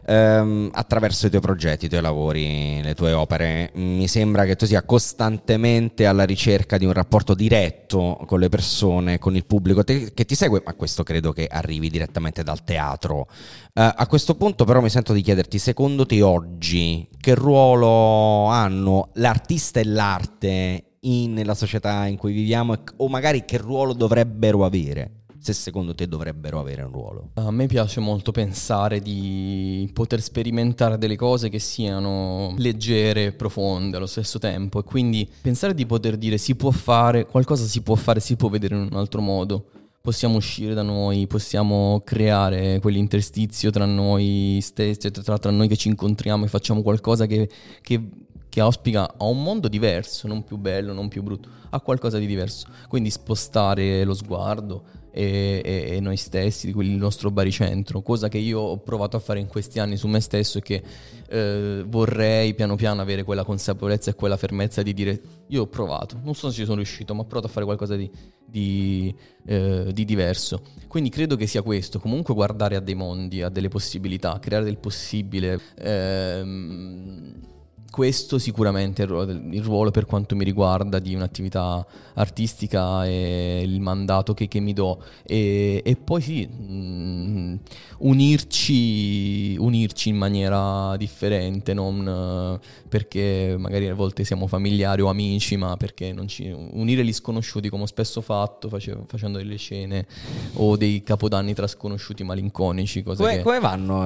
[0.09, 4.65] Um, attraverso i tuoi progetti, i tuoi lavori, le tue opere, mi sembra che tu
[4.65, 10.13] sia costantemente alla ricerca di un rapporto diretto con le persone, con il pubblico te-
[10.15, 13.27] che ti segue, ma questo credo che arrivi direttamente dal teatro.
[13.75, 19.11] Uh, a questo punto però mi sento di chiederti, secondo te oggi che ruolo hanno
[19.15, 25.16] l'artista e l'arte in, nella società in cui viviamo o magari che ruolo dovrebbero avere?
[25.47, 27.31] Se secondo te dovrebbero avere un ruolo?
[27.35, 33.97] A me piace molto pensare di poter sperimentare delle cose che siano leggere e profonde
[33.97, 37.95] allo stesso tempo e quindi pensare di poter dire si può fare, qualcosa si può
[37.95, 39.67] fare, si può vedere in un altro modo.
[40.01, 45.89] Possiamo uscire da noi, possiamo creare quell'interstizio tra noi stessi, tra, tra noi che ci
[45.89, 47.49] incontriamo e facciamo qualcosa che,
[47.81, 48.09] che
[48.57, 52.25] che auspica a un mondo diverso, non più bello, non più brutto, a qualcosa di
[52.25, 52.67] diverso.
[52.89, 54.83] Quindi spostare lo sguardo
[55.17, 59.41] e, e, e noi stessi, il nostro baricentro, cosa che io ho provato a fare
[59.41, 60.83] in questi anni su me stesso e che
[61.29, 66.21] eh, vorrei piano piano avere quella consapevolezza e quella fermezza di dire io ho provato,
[66.23, 68.11] non so se ci sono riuscito, ma ho provato a fare qualcosa di,
[68.45, 69.15] di,
[69.47, 70.61] eh, di diverso.
[70.87, 74.77] Quindi credo che sia questo, comunque guardare a dei mondi, a delle possibilità, creare del
[74.77, 75.59] possibile.
[75.79, 77.55] Ehm,
[77.97, 81.83] questo sicuramente è il ruolo per quanto mi riguarda di un'attività
[82.13, 85.03] artistica e il mandato che, che mi do.
[85.23, 87.55] E, e poi sì mh, mm,
[87.99, 95.57] unirci, unirci in maniera differente non uh, perché magari a volte siamo familiari o amici
[95.57, 100.07] ma perché ci, unire gli sconosciuti come ho spesso fatto face, facendo delle scene
[100.55, 103.43] o dei capodanni tra sconosciuti malinconici come, che...
[103.43, 104.05] come vanno?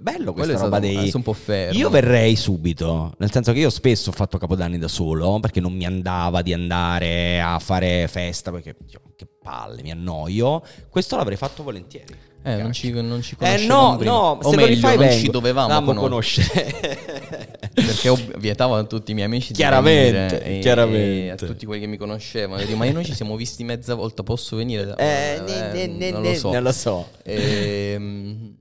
[0.00, 1.10] Bello questa roba dei...
[1.12, 4.88] un po' fermo io verrei subito nel senso che io spesso ho fatto Capodanni da
[4.88, 8.76] solo perché non mi andava di andare a fare festa perché
[9.16, 10.62] che palle, mi annoio.
[10.88, 12.30] Questo l'avrei fatto volentieri.
[12.44, 15.24] Eh, non ci, non ci Eh no, no, o se meglio, lo rifai non vengo.
[15.24, 17.60] ci dovevamo conoscere.
[17.72, 21.26] perché ho vietato a tutti i miei amici chiaramente, di chiaramente.
[21.26, 22.62] E a tutti quelli che mi conoscevano.
[22.62, 24.94] Dico, ma noi ci siamo visti mezza volta, posso venire?
[24.98, 26.52] Eh, eh, ne, ne, non, lo so.
[26.52, 27.08] non lo so.
[27.22, 28.54] E, ehm,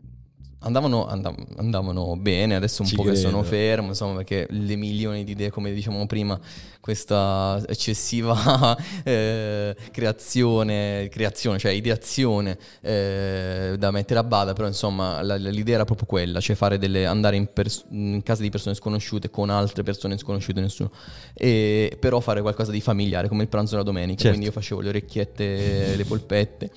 [0.63, 3.17] Andavano, andav- andavano, bene, adesso un Ci po' credo.
[3.17, 6.39] che sono fermo, insomma, perché le milioni di idee, come dicevamo prima,
[6.79, 15.35] questa eccessiva eh, creazione, creazione, cioè ideazione eh, da mettere a bada, però insomma la,
[15.35, 19.31] l'idea era proprio quella, cioè fare delle, andare in, pers- in, casa di persone sconosciute
[19.31, 20.91] con altre persone sconosciute, nessuno,
[21.33, 24.37] e, però fare qualcosa di familiare, come il pranzo della domenica, certo.
[24.37, 26.71] quindi io facevo le orecchiette, le polpette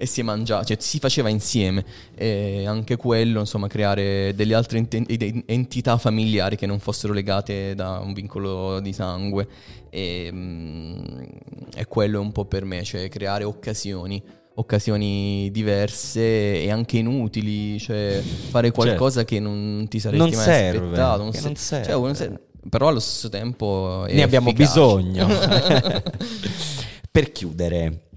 [0.00, 1.84] e si mangiava, cioè si faceva insieme.
[2.14, 7.98] E anche quello, insomma, creare delle altre ent- entità familiari che non fossero legate da
[7.98, 9.48] un vincolo di sangue.
[9.90, 11.22] E, mm,
[11.74, 14.22] e quello è un po' per me, cioè creare occasioni
[14.58, 18.20] occasioni diverse e anche inutili, cioè
[18.50, 19.34] fare qualcosa certo.
[19.34, 21.22] che non ti saresti non mai serve, aspettato.
[21.22, 21.84] Non, se- serve.
[21.84, 22.40] Cioè, non serve.
[22.68, 24.72] Però allo stesso tempo ne abbiamo efficace.
[24.72, 25.28] bisogno.
[27.10, 28.07] per chiudere,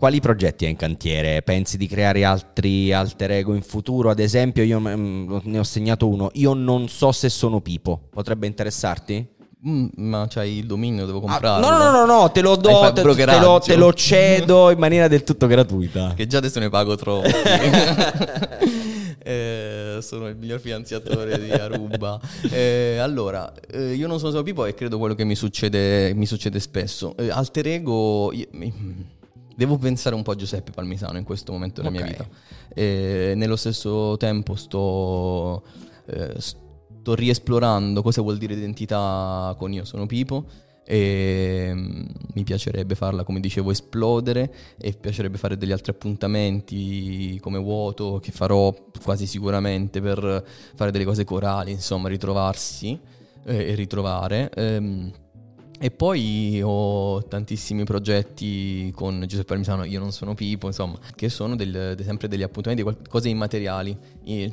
[0.00, 1.42] quali progetti hai in cantiere?
[1.42, 4.08] Pensi di creare altri alter ego in futuro?
[4.08, 6.30] Ad esempio, io mm, ne ho segnato uno.
[6.34, 8.08] Io non so se sono Pipo.
[8.08, 9.26] Potrebbe interessarti?
[9.68, 11.66] Mm, ma c'hai il dominio, devo comprarlo.
[11.66, 14.78] Ah, no, no, no, no, te lo do, te, te, lo, te, lo, cedo in
[14.78, 16.14] maniera del tutto gratuita.
[16.16, 17.28] Che già adesso ne pago troppo.
[19.22, 22.18] eh, sono il miglior finanziatore di Aruba.
[22.50, 26.24] Eh, allora, eh, io non sono solo Pipo e credo quello che mi succede, mi
[26.24, 27.14] succede spesso.
[27.18, 28.32] Eh, alter ego...
[28.32, 28.46] Io,
[29.60, 32.08] devo pensare un po' a Giuseppe Palmisano in questo momento della okay.
[32.08, 32.28] mia vita.
[32.72, 35.62] E nello stesso tempo sto,
[36.06, 40.46] eh, sto riesplorando cosa vuol dire identità con Io sono Pipo
[40.82, 42.02] e mm,
[42.32, 48.32] mi piacerebbe farla come dicevo esplodere e piacerebbe fare degli altri appuntamenti come vuoto che
[48.32, 50.42] farò quasi sicuramente per
[50.74, 52.98] fare delle cose corali insomma ritrovarsi
[53.44, 55.12] eh, e ritrovare ehm,
[55.82, 61.56] E poi ho tantissimi progetti con Giuseppe Parmisano, io non sono Pipo, insomma, che sono
[61.56, 63.96] del, sempre degli appuntamenti, cose immateriali,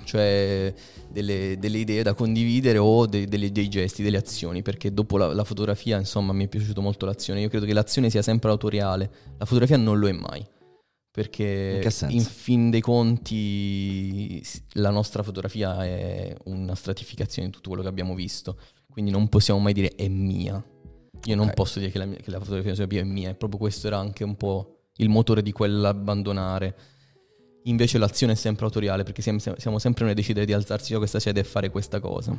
[0.05, 0.73] cioè
[1.11, 5.34] delle, delle idee da condividere o de, delle, dei gesti, delle azioni, perché dopo la,
[5.34, 7.41] la, fotografia, insomma, mi è piaciuta molto l'azione.
[7.41, 10.47] Io credo che l'azione sia sempre autoriale, la fotografia non lo è mai.
[11.11, 14.41] Perché in, in fin dei conti
[14.75, 18.57] la nostra fotografia è una stratificazione di tutto quello che abbiamo visto,
[18.89, 20.63] quindi non possiamo mai dire è mia
[21.28, 23.88] io non posso dire che la, mia, che la fotografia è mia, è proprio questo
[23.88, 26.75] era anche un po' il motore di quell'abbandonare.
[27.63, 30.99] Invece l'azione è sempre autoriale perché siamo, siamo sempre noi a decidere di alzarci da
[30.99, 32.36] questa sede e fare questa cosa.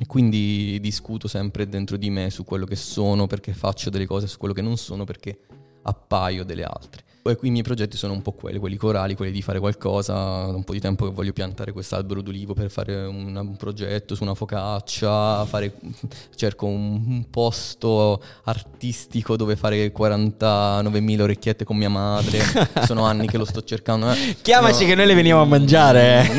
[0.00, 4.26] E quindi discuto sempre dentro di me su quello che sono perché faccio delle cose,
[4.26, 5.40] su quello che non sono perché
[5.82, 7.04] appaio delle altre.
[7.22, 10.14] E qui i miei progetti sono un po' quelli, quelli corali, quelli di fare qualcosa.
[10.14, 14.14] Da un po' di tempo che voglio piantare quest'albero d'ulivo per fare un, un progetto
[14.14, 15.74] su una focaccia, fare,
[16.34, 22.40] cerco un, un, posto artistico dove fare 49.000 orecchiette con mia madre.
[22.86, 24.10] sono anni che lo sto cercando.
[24.10, 24.36] Eh.
[24.40, 24.88] Chiamaci no.
[24.88, 26.26] che noi le veniamo a mangiare.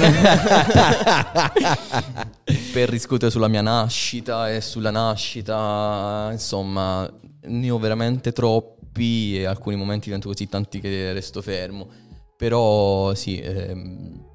[2.73, 7.09] per discutere sulla mia nascita e sulla nascita, insomma,
[7.41, 11.87] ne ho veramente troppo troppi e alcuni momenti divento così tanti che resto fermo.
[12.35, 14.25] Però sì, ehm,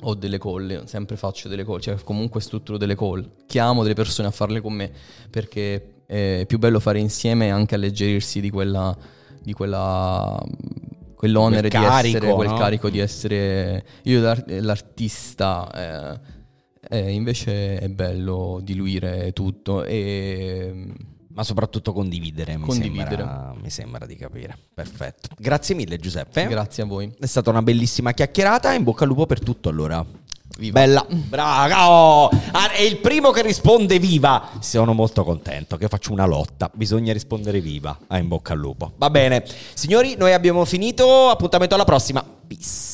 [0.00, 3.46] ho delle call, sempre faccio delle call, cioè comunque strutturo delle call.
[3.46, 4.90] Chiamo delle persone a farle con me
[5.30, 8.96] perché è più bello fare insieme e anche alleggerirsi di quella...
[9.44, 10.42] Di quella
[11.14, 12.56] quell'onere quel carico, di essere, quel no?
[12.56, 16.20] carico di essere io l'artista
[16.90, 20.92] eh, eh, invece è bello diluire tutto e
[21.34, 23.16] ma soprattutto condividere, mi, condividere.
[23.16, 24.56] Sembra, mi, Sembra, di capire.
[24.72, 25.30] Perfetto.
[25.36, 26.46] Grazie mille Giuseppe.
[26.46, 27.12] Grazie a voi.
[27.18, 28.72] È stata una bellissima chiacchierata.
[28.72, 30.04] In bocca al lupo per tutto allora.
[30.56, 30.80] Viva.
[30.80, 31.90] Bella, brava.
[31.90, 34.50] Oh, è il primo che risponde viva.
[34.60, 36.70] Sono molto contento che faccio una lotta.
[36.72, 37.98] Bisogna rispondere viva.
[38.06, 38.92] Ah, in bocca al lupo.
[38.96, 39.44] Va bene.
[39.74, 41.30] Signori, noi abbiamo finito.
[41.30, 42.24] Appuntamento alla prossima.
[42.46, 42.93] Peace.